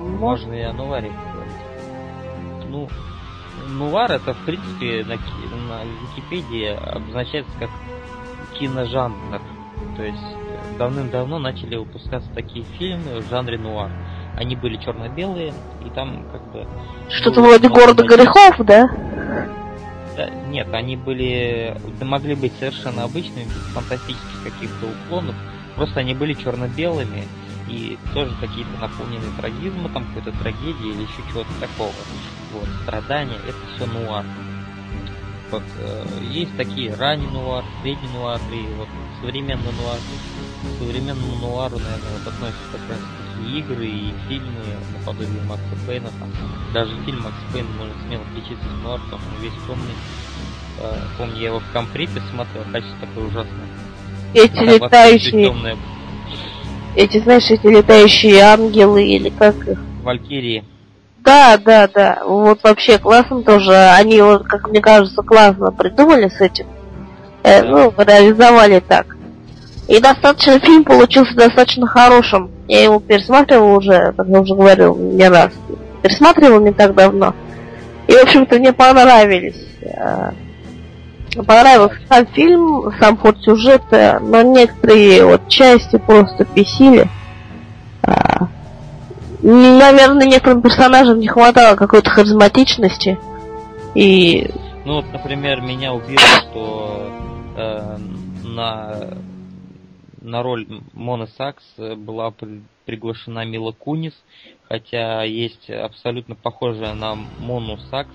можно, 0.00 0.52
и 0.52 0.62
о 0.62 0.72
нуаре 0.72 1.10
поговорить. 1.10 2.68
Ну, 2.68 2.88
нуар 3.68 4.12
это, 4.12 4.34
в 4.34 4.44
принципе, 4.44 5.04
на, 5.04 5.16
на 5.16 5.84
Википедии 5.84 6.68
обозначается 6.68 7.52
как 7.58 7.70
киножанр. 8.58 9.40
То 9.96 10.02
есть, 10.02 10.78
давным-давно 10.78 11.38
начали 11.38 11.76
выпускаться 11.76 12.30
такие 12.34 12.64
фильмы 12.78 13.20
в 13.20 13.28
жанре 13.28 13.58
нуар 13.58 13.90
они 14.36 14.54
были 14.54 14.76
черно-белые, 14.76 15.52
и 15.84 15.90
там 15.90 16.26
как 16.30 16.42
бы... 16.52 16.66
Что-то 17.08 17.40
вроде 17.40 17.68
города 17.68 18.02
грехов, 18.02 18.54
да? 18.66 18.88
да? 20.16 20.30
Нет, 20.48 20.68
они 20.72 20.96
были... 20.96 21.76
могли 22.02 22.34
быть 22.34 22.52
совершенно 22.58 23.04
обычными, 23.04 23.44
без 23.44 23.74
фантастических 23.74 24.44
каких-то 24.44 24.86
уклонов, 24.86 25.34
просто 25.74 26.00
они 26.00 26.14
были 26.14 26.34
черно-белыми, 26.34 27.24
и 27.68 27.98
тоже 28.14 28.32
какие-то 28.40 28.70
наполненные 28.80 29.30
трагизма, 29.38 29.88
там 29.88 30.04
какой-то 30.06 30.38
трагедии 30.38 30.90
или 30.90 31.02
еще 31.02 31.22
чего-то 31.30 31.50
такого. 31.60 31.92
Вот, 32.52 32.68
страдания, 32.82 33.38
это 33.46 33.58
все 33.74 33.86
нуар. 33.86 34.24
Вот, 35.50 35.62
э, 35.78 36.04
есть 36.30 36.56
такие 36.56 36.94
ранний 36.94 37.28
нуар, 37.28 37.64
средний 37.82 38.08
нуар 38.08 38.40
и 38.52 38.66
вот 38.74 38.88
современный 39.20 39.72
нуар. 39.72 39.98
К 39.98 40.78
современному 40.78 41.36
нуару, 41.36 41.78
наверное, 41.78 42.18
вот 42.18 42.26
относится 42.26 42.64
как 42.72 42.80
раз 42.90 42.98
и 43.40 43.58
игры, 43.58 43.86
и 43.86 44.14
фильмы 44.28 44.64
наподобие 44.92 45.42
Макса 45.42 45.64
Пейна. 45.86 46.08
Там, 46.18 46.30
даже 46.72 46.92
фильм 47.04 47.22
Макс 47.22 47.36
Пейн 47.52 47.66
может 47.78 47.94
смело 48.06 48.22
отличиться 48.24 48.64
с 48.64 48.82
нуар, 48.82 49.00
потому 49.00 49.22
что 49.22 49.34
он 49.34 49.42
весь 49.42 49.52
темный. 49.66 49.94
Э, 50.80 50.98
помню, 51.18 51.36
я 51.36 51.46
его 51.48 51.60
в 51.60 51.72
комприте 51.72 52.20
смотрел, 52.32 52.64
качество 52.72 52.98
такое 53.00 53.26
ужасное. 53.26 53.68
Эти 54.34 54.58
летающие... 54.58 55.76
Эти, 56.96 57.18
знаешь, 57.18 57.50
эти 57.50 57.66
летающие 57.66 58.40
ангелы 58.40 59.04
или 59.04 59.28
как 59.28 59.54
их? 59.68 59.78
Валькирии. 60.02 60.64
Да, 61.18 61.58
да, 61.58 61.88
да. 61.92 62.22
Вот 62.24 62.62
вообще 62.62 62.98
классно 62.98 63.42
тоже. 63.42 63.74
Они, 63.74 64.20
вот, 64.22 64.44
как 64.44 64.68
мне 64.68 64.80
кажется, 64.80 65.22
классно 65.22 65.72
придумали 65.72 66.28
с 66.28 66.40
этим. 66.40 66.66
Э, 67.42 67.62
ну, 67.62 67.92
реализовали 67.98 68.80
так. 68.80 69.14
И 69.88 70.00
достаточно 70.00 70.58
фильм 70.58 70.84
получился 70.84 71.34
достаточно 71.36 71.86
хорошим. 71.86 72.50
Я 72.66 72.84
его 72.84 72.98
пересматривал 72.98 73.76
уже, 73.76 74.14
как 74.16 74.26
я 74.26 74.40
уже 74.40 74.54
говорил, 74.54 74.96
не 74.96 75.28
раз. 75.28 75.52
Пересматривал 76.02 76.60
не 76.60 76.72
так 76.72 76.94
давно. 76.94 77.34
И, 78.08 78.12
в 78.12 78.22
общем-то, 78.22 78.58
мне 78.58 78.72
понравились. 78.72 79.66
Э, 81.36 81.42
понравился 81.42 81.98
сам 82.08 82.26
фильм, 82.26 82.92
сам 82.98 83.16
ход 83.16 83.38
сюжета, 83.42 84.18
но 84.22 84.42
некоторые 84.42 85.24
вот 85.24 85.48
части 85.48 85.96
просто 85.96 86.46
бесили. 86.54 87.08
А, 88.02 88.48
наверное, 89.42 90.26
некоторым 90.26 90.62
персонажам 90.62 91.18
не 91.18 91.28
хватало 91.28 91.76
какой-то 91.76 92.10
харизматичности. 92.10 93.18
И... 93.94 94.50
Ну 94.84 94.96
вот, 94.96 95.12
например, 95.12 95.60
меня 95.60 95.92
убило, 95.92 96.20
что 96.20 97.10
э, 97.56 97.96
на, 98.44 98.94
на 100.20 100.42
роль 100.42 100.66
Моны 100.92 101.26
Сакс 101.36 101.64
была 101.76 102.30
при, 102.30 102.62
приглашена 102.84 103.44
Мила 103.44 103.72
Кунис, 103.72 104.14
хотя 104.68 105.24
есть 105.24 105.68
абсолютно 105.70 106.34
похожая 106.34 106.94
на 106.94 107.16
Мону 107.40 107.78
Сакс 107.90 108.14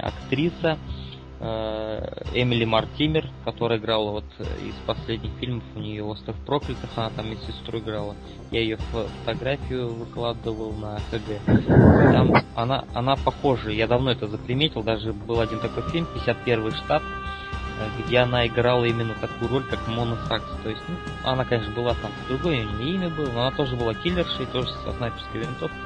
актриса, 0.00 0.78
Э, 0.78 1.09
Эмили 1.40 2.66
Мартимер, 2.66 3.26
которая 3.46 3.78
играла 3.78 4.10
вот 4.10 4.24
э, 4.38 4.44
из 4.62 4.74
последних 4.86 5.32
фильмов, 5.40 5.64
у 5.74 5.78
нее 5.78 6.04
«Остров 6.04 6.36
проклятых», 6.44 6.90
она 6.96 7.08
там 7.10 7.30
медсестру 7.30 7.78
играла. 7.78 8.14
Я 8.50 8.60
ее 8.60 8.76
фотографию 8.76 9.88
выкладывал 9.88 10.72
на 10.72 10.98
ХГ. 11.10 12.12
Там 12.12 12.34
она, 12.54 12.84
она 12.92 13.16
похожа, 13.16 13.70
я 13.70 13.86
давно 13.86 14.10
это 14.10 14.26
заприметил, 14.26 14.82
даже 14.82 15.14
был 15.14 15.40
один 15.40 15.60
такой 15.60 15.82
фильм, 15.90 16.06
51 16.12 16.72
штат, 16.72 17.02
э, 17.02 18.02
где 18.04 18.18
она 18.18 18.46
играла 18.46 18.84
именно 18.84 19.14
такую 19.14 19.50
роль, 19.50 19.64
как 19.64 19.88
Мона 19.88 20.18
Сакс. 20.28 20.44
То 20.62 20.68
есть, 20.68 20.82
ну, 20.88 20.96
она, 21.24 21.46
конечно, 21.46 21.72
была 21.72 21.94
там 21.94 22.10
другое, 22.28 22.66
у 22.66 22.70
нее 22.70 22.96
имя 22.96 23.08
было, 23.08 23.30
но 23.30 23.40
она 23.46 23.50
тоже 23.52 23.76
была 23.76 23.94
киллершей, 23.94 24.44
тоже 24.44 24.68
со 24.84 24.92
снайперской 24.92 25.40
винтовкой. 25.40 25.80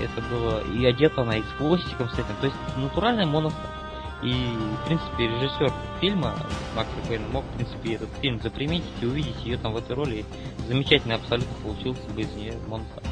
Это 0.00 0.22
было, 0.30 0.60
и 0.72 0.86
одета 0.86 1.22
она 1.22 1.36
и 1.36 1.42
с 1.42 1.52
хвостиком 1.58 2.08
с 2.10 2.14
этим. 2.14 2.36
То 2.40 2.46
есть, 2.46 2.56
натуральная 2.76 3.26
Мона 3.26 3.50
Сакс. 3.50 3.79
И, 4.22 4.34
в 4.82 4.86
принципе, 4.86 5.28
режиссер 5.28 5.72
фильма 6.00 6.34
Макс 6.76 6.88
Пейн 7.08 7.22
мог, 7.32 7.44
в 7.44 7.56
принципе, 7.56 7.94
этот 7.94 8.10
фильм 8.20 8.40
заприметить 8.42 8.92
и 9.00 9.06
увидеть 9.06 9.44
ее 9.44 9.56
там 9.56 9.72
в 9.72 9.78
этой 9.78 9.96
роли. 9.96 10.24
Замечательно 10.68 11.14
абсолютно 11.14 11.54
получился 11.62 12.02
бы 12.10 12.20
из 12.20 12.32
нее 12.34 12.54
монстр. 12.68 13.02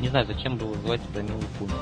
Не 0.00 0.08
знаю, 0.08 0.26
зачем 0.26 0.56
было 0.56 0.74
звать 0.74 1.00
это 1.10 1.22
Милу 1.22 1.40
Кунис. 1.58 1.74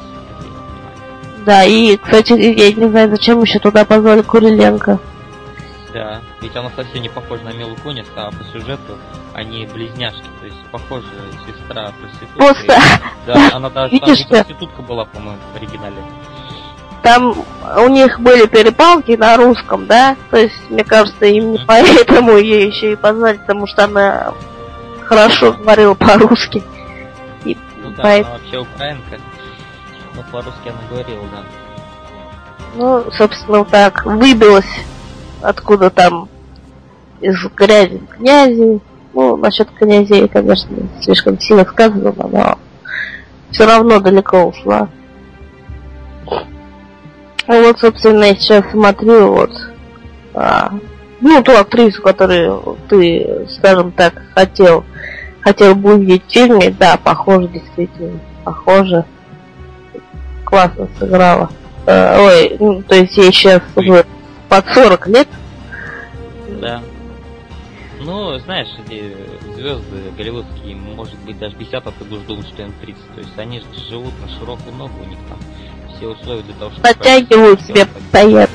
Да, 1.47 1.65
и, 1.65 1.97
кстати, 1.97 2.33
я 2.33 2.73
не 2.73 2.89
знаю, 2.89 3.11
зачем 3.11 3.41
еще 3.43 3.59
туда 3.59 3.85
позвали 3.85 4.23
Куриленко. 4.23 4.99
Да, 5.93 6.21
ведь 6.43 6.57
она 6.57 6.71
совсем 6.75 7.03
не 7.03 7.09
похожа 7.09 7.43
на 7.45 7.53
Милу 7.53 7.77
Кунис, 7.83 8.07
а 8.17 8.31
по 8.31 8.45
сюжету 8.53 8.99
они 9.33 9.67
близняшки, 9.67 10.27
то 10.41 10.47
есть 10.47 10.59
похожая 10.71 11.31
сестра 11.47 11.93
проститутка. 12.01 12.37
Просто... 12.37 12.81
Да, 13.27 13.51
она 13.53 13.71
даже 13.71 13.99
там 13.99 14.17
проститутка 14.29 14.83
была, 14.83 15.05
по-моему, 15.05 15.39
в 15.53 15.57
оригинале 15.57 15.97
там 17.05 17.35
у 17.77 17.89
них 17.89 18.19
были 18.19 18.47
перепалки 18.47 19.13
на 19.13 19.37
русском, 19.37 19.87
да? 19.87 20.17
То 20.31 20.39
есть, 20.39 20.55
мне 20.71 20.85
кажется, 20.85 21.27
именно 21.27 21.63
поэтому 21.67 22.39
ее 22.39 22.67
еще 22.67 22.93
и 22.93 22.97
позвали, 22.97 23.37
потому 23.37 23.67
что 23.67 23.85
она 23.85 24.33
хорошо 25.03 25.53
говорила 25.53 25.93
по-русски. 25.93 26.63
И 27.45 27.59
ну 27.83 27.91
да, 27.91 28.03
поэтому... 28.03 28.35
она 28.35 28.43
вообще 28.43 28.59
украинка. 28.59 29.19
Но 30.17 30.23
по-русски 30.33 30.69
она 30.69 30.79
говорила, 30.91 31.25
да. 31.31 31.43
Ну, 32.77 33.13
собственно, 33.13 33.59
вот 33.59 33.69
так 33.69 34.07
выбилась 34.07 34.65
откуда 35.43 35.91
там 35.91 36.31
из 37.21 37.37
грязи 37.55 38.01
князи. 38.17 38.81
Ну, 39.13 39.37
насчет 39.37 39.71
князей, 39.71 40.27
конечно, 40.27 40.75
слишком 41.03 41.39
сильно 41.39 41.67
сказано, 41.67 42.15
но 42.17 42.59
все 43.51 43.67
равно 43.67 44.01
далеко 44.01 44.45
ушла. 44.45 44.89
Ну 47.47 47.67
вот, 47.67 47.79
собственно, 47.79 48.25
я 48.25 48.35
сейчас 48.35 48.71
смотрю 48.71 49.33
вот 49.33 49.51
а, 50.35 50.73
ну, 51.21 51.43
ту 51.43 51.53
актрису, 51.53 52.03
которую 52.03 52.79
ты, 52.89 53.47
скажем 53.57 53.93
так, 53.93 54.23
хотел, 54.35 54.85
хотел 55.41 55.75
бы 55.75 55.95
увидеть 55.95 56.25
в 56.27 56.33
фильме, 56.33 56.71
да, 56.71 56.99
похоже, 57.03 57.49
действительно, 57.49 58.19
похоже. 58.45 59.05
Классно 60.45 60.89
сыграла. 60.99 61.51
А, 61.87 62.19
ой, 62.21 62.57
ну, 62.59 62.83
то 62.83 62.95
есть 62.95 63.17
ей 63.17 63.33
сейчас 63.33 63.63
вот, 63.75 64.07
под 64.49 64.67
40 64.69 65.07
лет. 65.09 65.29
Да. 66.61 66.83
Ну, 68.01 68.39
знаешь, 68.41 68.69
эти 68.87 69.17
звезды 69.55 70.11
голливудские, 70.17 70.77
может 70.77 71.19
быть, 71.21 71.39
даже 71.39 71.57
50 71.57 71.87
а 71.87 71.91
ты 71.91 72.05
будешь 72.05 72.25
думать, 72.25 72.47
что 72.49 72.63
им 72.63 72.73
30. 72.81 73.15
То 73.15 73.21
есть 73.21 73.39
они 73.39 73.61
же 73.61 73.67
живут 73.89 74.13
на 74.21 74.29
широкую 74.39 74.75
ногу, 74.77 74.93
у 75.03 75.09
них 75.09 75.19
там 75.29 75.39
все 76.05 76.09
условия 76.09 76.43
для 76.43 76.55
того, 76.55 76.71
чтобы... 76.71 76.89
Натягивают 76.89 77.61
себе 77.63 77.87
постоянно. 77.87 78.49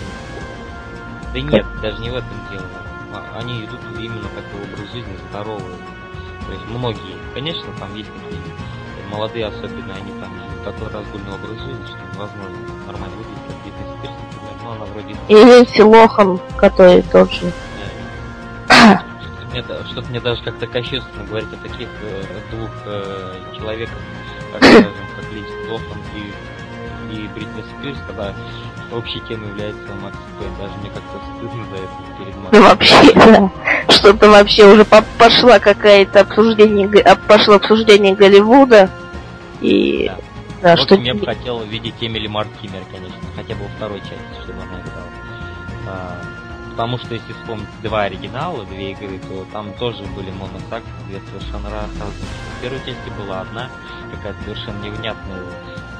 Да 1.34 1.42
нет, 1.42 1.66
даже 1.82 2.02
не 2.02 2.10
в 2.10 2.16
этом 2.16 2.30
дело. 2.52 2.66
А, 3.14 3.40
они 3.40 3.66
идут 3.66 3.80
именно 3.98 4.28
такой 4.30 4.64
образ 4.64 4.92
жизни 4.92 5.18
здоровый. 5.30 5.76
То 6.46 6.52
есть 6.54 6.66
многие, 6.68 7.16
конечно, 7.34 7.66
там 7.80 7.96
есть 7.96 8.10
такие 8.14 8.42
молодые 9.12 9.48
особенно, 9.48 9.96
они 9.96 10.12
там 10.20 10.32
такой 10.64 10.88
разгульный 10.90 11.34
образ 11.34 11.58
жизни, 11.62 11.86
что 11.86 11.98
невозможно 12.14 12.58
нормально 12.86 13.16
выглядеть, 13.18 13.44
как 13.48 13.58
Спирс, 13.98 14.14
например, 14.22 14.56
но 14.64 14.72
она 14.74 14.86
вроде... 14.86 15.16
И 15.28 15.34
Линдси 15.34 15.82
Лохан, 15.82 16.40
который 16.58 17.02
тот 17.04 17.32
же. 17.32 17.52
Что-то 19.92 20.10
мне, 20.10 20.20
даже 20.20 20.44
как-то 20.44 20.68
кощунственно 20.68 21.26
говорить 21.26 21.50
о 21.52 21.58
таких 21.58 21.88
э, 22.04 22.24
двух 22.52 22.70
э, 22.86 23.34
человеках, 23.58 23.98
как, 24.54 24.64
скажем, 24.64 24.94
как 25.16 25.32
Линдси 25.34 25.72
Лохан 25.72 25.98
и, 26.16 26.49
и 27.14 27.28
Бритни 27.28 27.64
Спирс, 27.78 27.98
когда 28.08 28.34
общей 28.92 29.20
темой 29.28 29.50
является 29.50 29.94
Макс 30.02 30.18
Пейн. 30.40 30.52
Даже 30.60 30.74
мне 30.80 30.90
как-то 30.90 31.20
стыдно 31.38 31.66
за 31.70 31.76
это 31.76 32.18
перед 32.18 32.36
Максом. 32.38 32.52
Ну 32.52 32.62
вообще, 32.62 33.14
да. 33.14 33.94
Что-то 33.94 34.30
вообще 34.30 34.66
уже 34.66 34.86
по 34.86 35.04
пошла 35.18 35.60
какая-то 35.60 36.22
обсуждение, 36.22 36.88
пошло 37.28 37.56
обсуждение 37.56 38.16
Голливуда. 38.16 38.90
И 39.62 40.06
да. 40.08 40.18
Да, 40.62 40.76
вот 40.76 40.88
что... 40.88 40.96
я 40.96 41.14
бы 41.14 41.26
хотел 41.26 41.64
видеть 41.64 41.96
Эмили 42.02 42.28
Мартимер, 42.28 42.84
конечно, 42.92 43.18
хотя 43.36 43.56
бы 43.56 43.64
во 43.64 43.70
второй 43.70 44.00
части, 44.02 44.44
чтобы 44.44 44.62
она 44.62 44.82
играла. 44.82 45.10
А, 45.88 46.22
потому 46.72 46.98
что 46.98 47.14
если 47.14 47.32
вспомнить 47.32 47.68
два 47.82 48.04
оригинала, 48.04 48.66
две 48.66 48.92
игры, 48.92 49.20
то 49.20 49.46
там 49.54 49.72
тоже 49.80 50.04
были 50.16 50.32
моносаксы, 50.32 50.90
две 51.08 51.22
совершенно 51.32 51.70
разные. 51.70 52.10
В 52.58 52.62
первой 52.62 52.80
части 52.80 53.10
была 53.18 53.42
одна, 53.42 53.70
какая-то 54.12 54.44
совершенно 54.44 54.84
невнятная 54.84 55.40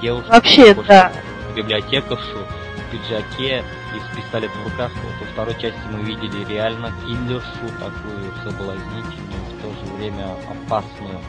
девушка. 0.02 0.32
Вообще, 0.32 0.74
да. 0.88 1.12
Библиотекаршу, 1.56 2.38
в 2.38 2.92
пиджаке 2.92 3.64
и 3.96 4.00
с 4.00 4.16
пистолетом 4.16 4.62
в 4.64 4.72
руках. 4.72 4.92
Вот 5.04 5.28
во 5.28 5.34
второй 5.34 5.54
части 5.56 5.80
мы 5.92 6.04
видели 6.04 6.46
реально 6.46 6.94
киллершу, 7.06 7.68
такую 7.80 8.34
соблазнительную, 8.44 9.42
в 9.50 9.62
то 9.62 9.70
же 9.70 9.94
время 9.94 10.36
опасную. 10.50 11.20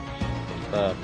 Это 0.72 0.94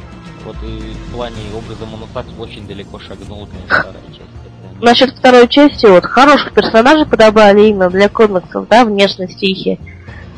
вот 0.44 0.56
и 0.62 0.92
в 0.92 1.12
плане 1.12 1.36
образа 1.54 1.86
Моносакс 1.86 2.28
очень 2.38 2.66
далеко 2.66 2.98
шагнул, 3.00 3.46
конечно, 3.46 3.66
вторая 3.66 4.02
часть. 4.08 4.80
Насчет 4.80 5.10
второй 5.10 5.48
части, 5.48 5.86
вот 5.86 6.04
хороших 6.04 6.52
персонажей 6.52 7.06
подобрали 7.06 7.66
именно 7.66 7.90
для 7.90 8.08
комиксов, 8.08 8.68
да, 8.68 8.84
внешность 8.84 9.42
их. 9.42 9.78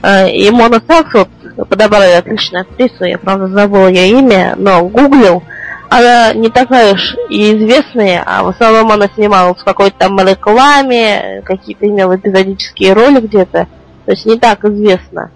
А, 0.01 0.27
и 0.27 0.49
Моносакс 0.51 1.13
вот 1.13 1.29
подобрали 1.69 2.13
отличную 2.13 2.63
актрису, 2.63 3.05
я 3.05 3.19
правда 3.19 3.49
забыла 3.49 3.89
ее 3.89 4.11
имя, 4.19 4.55
но 4.57 4.89
гуглил, 4.89 5.43
она 5.91 6.35
не 6.35 6.51
такая 6.51 6.95
уж 6.95 7.17
и 7.31 7.57
известная, 7.57 8.23
а 8.27 8.43
в 8.43 8.49
основном 8.49 8.93
она 8.93 9.09
снималась 9.09 9.61
в 9.61 9.65
какой-то 9.65 9.97
там 9.99 10.19
рекламе, 10.21 11.43
какие-то 11.45 11.87
имела 11.87 12.17
эпизодические 12.17 12.93
роли 12.93 13.21
где-то, 13.21 13.67
то 14.05 14.11
есть 14.11 14.27
не 14.27 14.39
так 14.39 14.65
известно. 14.65 15.31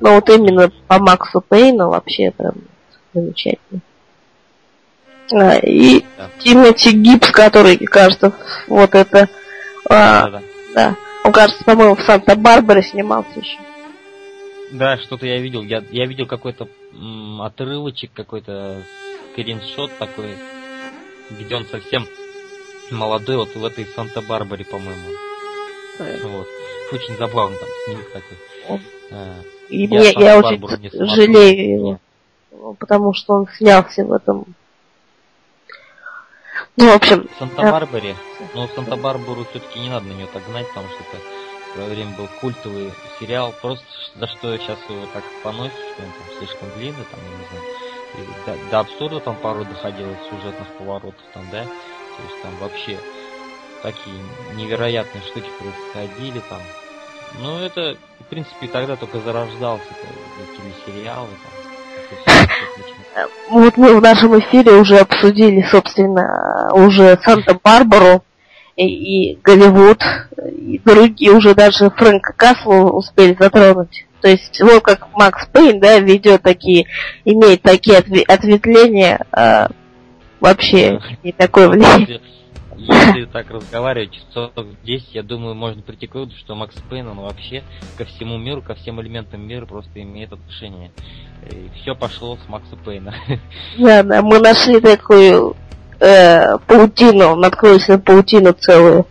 Но 0.00 0.14
вот 0.14 0.28
именно 0.28 0.70
по 0.86 0.98
Максу 0.98 1.40
Пейну 1.40 1.88
вообще 1.88 2.30
прям 2.30 2.54
замечательно. 3.14 3.80
А, 5.32 5.56
и 5.58 6.04
да. 6.16 6.28
Тимати 6.38 6.92
Гибс, 6.92 7.30
который, 7.30 7.76
кажется, 7.78 8.32
вот 8.68 8.94
это... 8.94 9.28
А, 9.88 10.28
да, 10.28 10.30
да. 10.30 10.42
да. 10.74 10.96
Он, 11.24 11.32
кажется, 11.32 11.64
по-моему, 11.64 11.96
в 11.96 12.02
Санта-Барбаре 12.02 12.82
снимался 12.82 13.40
еще. 13.40 13.58
Да, 14.72 14.96
что-то 14.98 15.26
я 15.26 15.38
видел. 15.38 15.62
Я, 15.62 15.82
я 15.90 16.06
видел 16.06 16.26
какой-то 16.26 16.68
отрывочек, 17.40 18.10
какой-то 18.12 18.82
скриншот 19.36 19.90
такой, 19.98 20.34
где 21.30 21.56
он 21.56 21.66
совсем 21.66 22.06
молодой, 22.90 23.36
вот 23.36 23.54
в 23.54 23.64
этой 23.64 23.84
Санта-Барбаре, 23.84 24.64
по-моему. 24.64 25.10
Вот. 25.98 26.48
Очень 26.92 27.16
забавно 27.16 27.56
там 27.58 27.68
снимок 27.84 28.10
такой. 28.12 28.80
А, 29.10 29.34
и 29.68 29.82
я, 29.82 29.88
мне, 29.88 30.12
я 30.12 30.38
очень 30.38 31.06
жалею 31.06 31.78
его, 31.78 31.90
Нет. 31.92 32.78
потому 32.78 33.12
что 33.12 33.34
он 33.34 33.48
снялся 33.56 34.04
в 34.04 34.12
этом. 34.12 34.46
Ну, 36.76 36.92
в 36.92 36.96
общем... 36.96 37.28
В 37.34 37.38
Санта-Барбаре. 37.38 38.14
Да. 38.40 38.46
Но 38.54 38.68
Санта-Барбару 38.68 39.44
все-таки 39.50 39.80
не 39.80 39.90
надо 39.90 40.06
на 40.06 40.12
нее 40.12 40.28
так 40.32 40.46
гнать, 40.46 40.68
потому 40.68 40.88
что 40.88 40.98
это 40.98 41.22
в 41.22 41.74
свое 41.74 41.88
время 41.90 42.16
был 42.16 42.28
культовый 42.40 42.92
сериал. 43.18 43.52
Просто 43.60 43.84
за 44.14 44.26
что 44.28 44.56
сейчас 44.56 44.78
его 44.88 45.06
так 45.12 45.24
поносит, 45.42 45.72
что 45.72 46.02
он 46.02 46.10
там 46.10 46.38
слишком 46.38 46.68
длинный, 46.76 47.04
там, 47.10 47.20
я 47.20 47.38
не 47.38 47.44
знаю 47.50 47.85
до, 48.46 48.56
до 48.70 48.80
абсурда 48.80 49.20
там 49.20 49.36
пару 49.36 49.64
доходило 49.64 50.14
сюжетных 50.30 50.68
поворотов 50.78 51.24
там, 51.34 51.44
да, 51.50 51.64
то 51.64 52.22
есть 52.22 52.42
там 52.42 52.52
вообще 52.60 52.98
такие 53.82 54.16
невероятные 54.54 55.22
штуки 55.22 55.48
происходили 55.58 56.40
там. 56.48 56.60
Ну, 57.40 57.58
это, 57.58 57.96
в 58.20 58.24
принципе, 58.24 58.66
тогда 58.68 58.96
только 58.96 59.20
зарождался 59.20 59.86
телесериалы 60.56 61.28
там. 61.42 61.66
Вот 63.50 63.76
мы 63.76 63.96
в 63.96 64.02
нашем 64.02 64.38
эфире 64.40 64.72
уже 64.72 64.98
обсудили, 64.98 65.66
собственно, 65.70 66.70
уже 66.72 67.18
Санта-Барбару 67.22 68.22
и, 68.76 68.84
и 69.32 69.38
Голливуд, 69.42 70.02
и 70.50 70.80
другие 70.84 71.32
уже 71.32 71.54
даже 71.54 71.90
Фрэнка 71.90 72.32
Касла 72.36 72.90
успели 72.90 73.36
затронуть. 73.38 74.05
То 74.20 74.28
есть, 74.28 74.60
вот 74.60 74.82
как 74.82 75.08
Макс 75.14 75.46
Пейн, 75.52 75.78
да, 75.80 75.98
ведет 75.98 76.42
такие, 76.42 76.86
имеет 77.24 77.62
такие 77.62 77.98
ответвления, 77.98 79.20
а, 79.30 79.68
вообще 80.40 81.00
не 81.22 81.32
такое 81.32 81.68
влияние. 81.68 82.20
Если 82.76 83.24
так 83.32 83.50
разговаривать 83.50 84.12
часов 84.12 84.52
10, 84.84 85.14
я 85.14 85.22
думаю, 85.22 85.54
можно 85.54 85.82
прийти 85.82 86.06
к 86.06 86.14
выводу, 86.14 86.34
что 86.36 86.54
Макс 86.54 86.74
Пейн, 86.88 87.08
он 87.08 87.18
вообще 87.18 87.62
ко 87.96 88.04
всему 88.04 88.38
миру, 88.38 88.62
ко 88.62 88.74
всем 88.74 89.00
элементам 89.00 89.46
мира 89.46 89.66
просто 89.66 90.02
имеет 90.02 90.32
отношение. 90.32 90.92
И 91.50 91.70
все 91.80 91.94
пошло 91.94 92.36
с 92.44 92.48
Макса 92.48 92.76
Пейна. 92.76 93.14
Да, 93.78 94.02
да, 94.02 94.22
мы 94.22 94.38
нашли 94.40 94.80
такую 94.80 95.56
э, 96.00 96.58
паутину, 96.66 97.36
наткнулись 97.36 97.88
на 97.88 97.98
паутину 97.98 98.52
целую. 98.52 99.06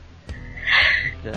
Да. 1.24 1.34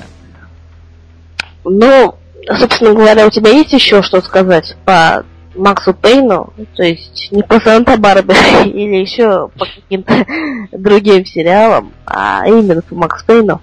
Ну, 1.65 2.19
собственно 2.57 2.95
говоря, 2.95 3.27
у 3.27 3.31
тебя 3.31 3.51
есть 3.51 3.73
еще 3.73 4.03
что 4.03 4.21
сказать 4.23 4.77
по 4.85 5.25
Максу 5.55 5.93
Пейну, 5.93 6.53
то 6.77 6.83
есть 6.83 7.29
не 7.31 7.43
по 7.43 7.61
Санта-Барбаре 7.61 8.65
или 8.71 8.97
еще 8.97 9.49
по 9.49 9.67
каким-то 9.67 10.25
другим 10.73 11.27
сериалам, 11.27 11.93
а 12.07 12.47
именно 12.47 12.83
по 12.83 12.95
Максу 12.95 13.27
Пейну? 13.27 13.61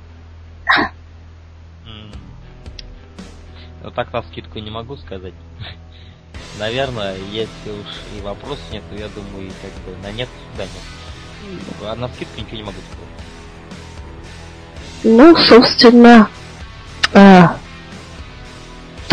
Ну 3.83 3.91
так 3.91 4.11
на 4.11 4.23
скидку 4.23 4.59
не 4.59 4.71
могу 4.71 4.97
сказать. 4.97 5.33
Наверное, 6.59 7.15
если 7.31 7.69
уж 7.69 7.87
и 8.17 8.21
вопрос 8.21 8.57
нет, 8.71 8.83
то 8.89 8.95
я 8.95 9.07
думаю, 9.09 9.51
как 9.61 9.71
бы 9.83 9.95
на 10.01 10.11
нет, 10.11 10.29
да 10.57 10.63
нет. 10.63 10.71
А 11.83 11.95
на 11.95 12.07
скидку 12.09 12.39
ничего 12.39 12.57
не 12.57 12.63
могу 12.63 12.77
сказать. 12.77 13.05
Ну, 15.03 15.35
собственно, 15.35 16.27
а, 17.13 17.57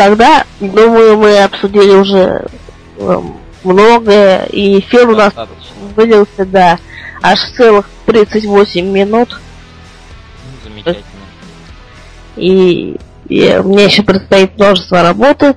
тогда, 0.03 0.45
думаю, 0.59 1.17
мы 1.17 1.39
обсудили 1.45 1.93
уже 1.93 2.47
эм, 2.99 3.37
многое, 3.63 4.47
и 4.47 4.81
эфир 4.81 5.09
у 5.09 5.15
нас 5.15 5.33
вылился, 5.95 6.45
да, 6.45 6.79
аж 7.23 7.39
целых 7.57 7.89
38 8.07 8.85
минут. 8.85 9.41
Замечательно. 10.65 11.05
И, 12.35 12.97
и 13.29 13.61
мне 13.63 13.85
еще 13.85 14.03
предстоит 14.03 14.57
множество 14.57 15.03
работы, 15.03 15.55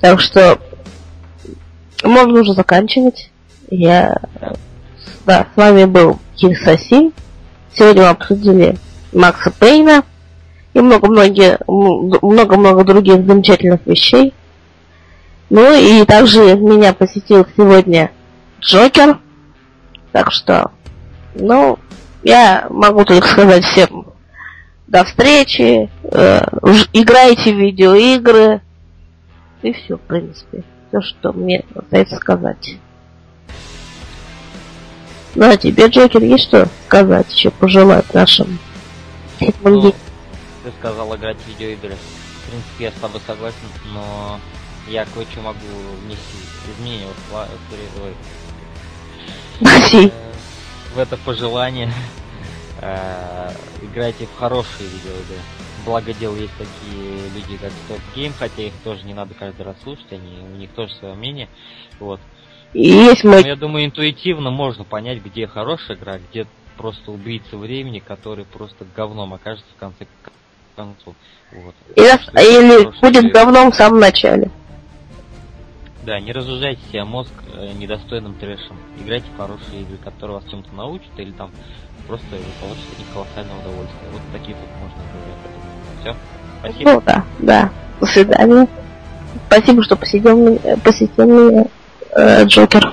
так 0.00 0.20
что 0.20 0.58
можно 2.02 2.40
уже 2.40 2.52
заканчивать. 2.54 3.30
Я, 3.70 4.16
да, 5.24 5.46
с 5.54 5.56
вами 5.56 5.84
был 5.84 6.18
Кирсасим. 6.34 7.12
Сегодня 7.72 8.02
мы 8.02 8.08
обсудили 8.08 8.76
Макса 9.12 9.52
Пейна 9.52 10.02
и 10.74 10.80
много-многие, 10.80 11.58
много-много 11.66 12.84
других 12.84 13.24
замечательных 13.24 13.86
вещей. 13.86 14.34
Ну 15.50 15.72
и 15.72 16.04
также 16.04 16.56
меня 16.56 16.92
посетил 16.92 17.46
сегодня 17.56 18.10
Джокер. 18.60 19.18
Так 20.12 20.32
что, 20.32 20.70
ну, 21.34 21.78
я 22.22 22.66
могу 22.70 23.04
только 23.04 23.26
сказать 23.26 23.64
всем 23.64 24.06
до 24.86 25.04
встречи, 25.04 25.90
э, 26.02 26.40
играйте 26.92 27.52
в 27.52 27.56
видеоигры, 27.56 28.60
и 29.62 29.72
все, 29.72 29.96
в 29.96 30.00
принципе. 30.00 30.62
Все, 30.88 31.00
что 31.00 31.32
мне 31.32 31.64
остается 31.74 32.16
сказать. 32.16 32.76
Ну 35.34 35.50
а 35.50 35.56
тебе, 35.56 35.88
Джокер, 35.88 36.22
есть 36.22 36.44
что 36.44 36.68
сказать, 36.86 37.32
еще 37.32 37.50
пожелать 37.50 38.12
нашим 38.14 38.58
ну, 39.62 39.94
ты 40.64 40.72
сказал 40.78 41.14
играть 41.14 41.36
в 41.36 41.46
видеоигры. 41.46 41.94
В 41.94 42.48
принципе, 42.48 42.84
я 42.84 42.90
с 42.90 42.94
тобой 42.94 43.20
согласен, 43.26 43.58
но 43.92 44.40
я 44.88 45.04
кое-что 45.04 45.40
могу 45.42 45.58
внести 46.04 46.38
изменения 46.76 47.06
вот, 47.30 47.48
в, 49.60 49.64
в, 49.64 50.10
в 50.94 50.98
это 50.98 51.16
пожелание. 51.18 51.92
э, 52.80 53.52
играйте 53.82 54.26
в 54.26 54.36
хорошие 54.36 54.88
видеоигры. 54.88 55.38
Благо 55.84 56.14
дел 56.14 56.34
есть 56.34 56.52
такие 56.56 57.28
люди, 57.34 57.58
как 57.58 57.70
Stop 57.88 58.00
Game, 58.16 58.32
хотя 58.38 58.62
их 58.62 58.72
тоже 58.82 59.04
не 59.04 59.12
надо 59.12 59.34
каждый 59.34 59.62
раз 59.66 59.76
слушать, 59.82 60.10
они, 60.10 60.38
у 60.40 60.56
них 60.56 60.70
тоже 60.70 60.94
свое 60.94 61.14
мнение. 61.14 61.48
Вот. 62.00 62.20
Есть 62.72 63.22
мой... 63.22 63.42
Но 63.42 63.48
я 63.48 63.56
думаю, 63.56 63.84
интуитивно 63.84 64.50
можно 64.50 64.84
понять, 64.84 65.22
где 65.22 65.46
хорошая 65.46 65.96
игра, 65.96 66.18
где 66.18 66.46
просто 66.76 67.12
убийца 67.12 67.56
времени, 67.56 67.98
который 68.00 68.46
просто 68.46 68.86
говном 68.96 69.34
окажется 69.34 69.70
в 69.76 69.78
конце 69.78 70.06
концов. 70.76 71.14
Вот. 71.52 71.74
И 71.96 72.00
раз- 72.00 72.22
Что 72.22 72.40
или 72.40 73.00
будет 73.00 73.32
говном 73.32 73.70
в 73.72 73.74
самом 73.76 74.00
начале. 74.00 74.50
Да, 76.04 76.20
не 76.20 76.32
разжижайте 76.32 76.82
себе 76.90 77.04
мозг 77.04 77.32
э, 77.54 77.72
недостойным 77.72 78.34
трэшем. 78.34 78.76
Играйте 79.02 79.26
в 79.34 79.38
хорошие 79.38 79.82
игры, 79.82 79.96
которые 80.04 80.36
вас 80.38 80.44
чем-то 80.50 80.74
научат, 80.74 81.08
или 81.16 81.32
там 81.32 81.50
просто 82.06 82.26
вы 82.30 82.38
получите 82.60 82.88
от 82.92 82.98
них 82.98 83.08
колоссальное 83.14 83.58
удовольствие. 83.60 84.10
Вот 84.12 84.20
такие 84.32 84.54
тут 84.56 84.68
можно 84.82 85.02
говорить. 85.12 85.34
Все. 86.02 86.16
Спасибо. 86.60 86.90
Ну 86.90 87.02
да, 87.06 87.24
да. 87.38 87.70
До 88.00 88.06
свидания. 88.06 88.68
Спасибо, 89.46 89.82
что 89.82 89.96
посетил 89.96 90.36
меня, 90.36 90.76
посетил 90.78 91.24
меня 91.26 91.64
э, 92.10 92.44
Джокер. 92.44 92.92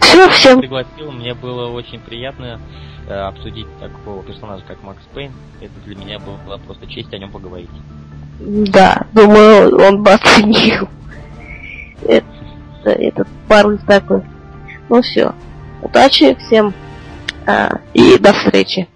Все, 0.00 0.28
всем 0.30 0.60
пригласил. 0.60 1.10
Мне 1.10 1.34
было 1.34 1.68
очень 1.68 2.00
приятно 2.00 2.60
э, 2.60 2.95
обсудить 3.08 3.66
такого 3.78 4.22
персонажа, 4.22 4.64
как 4.66 4.82
Макс 4.82 5.02
Пейн. 5.14 5.32
Это 5.60 5.72
для 5.84 5.96
меня 5.96 6.18
была 6.18 6.58
просто 6.58 6.86
честь 6.86 7.12
о 7.12 7.18
нем 7.18 7.30
поговорить. 7.30 7.70
Да, 8.40 9.06
думаю, 9.12 9.76
он 9.78 10.02
бы 10.02 10.12
оценил. 10.12 10.88
Это, 12.02 12.26
этот 12.84 13.28
пароль 13.48 13.78
такой. 13.86 14.22
Ну 14.88 15.02
все. 15.02 15.34
Удачи 15.82 16.36
всем. 16.46 16.74
а, 17.46 17.80
и 17.94 18.18
до 18.18 18.32
встречи. 18.32 18.88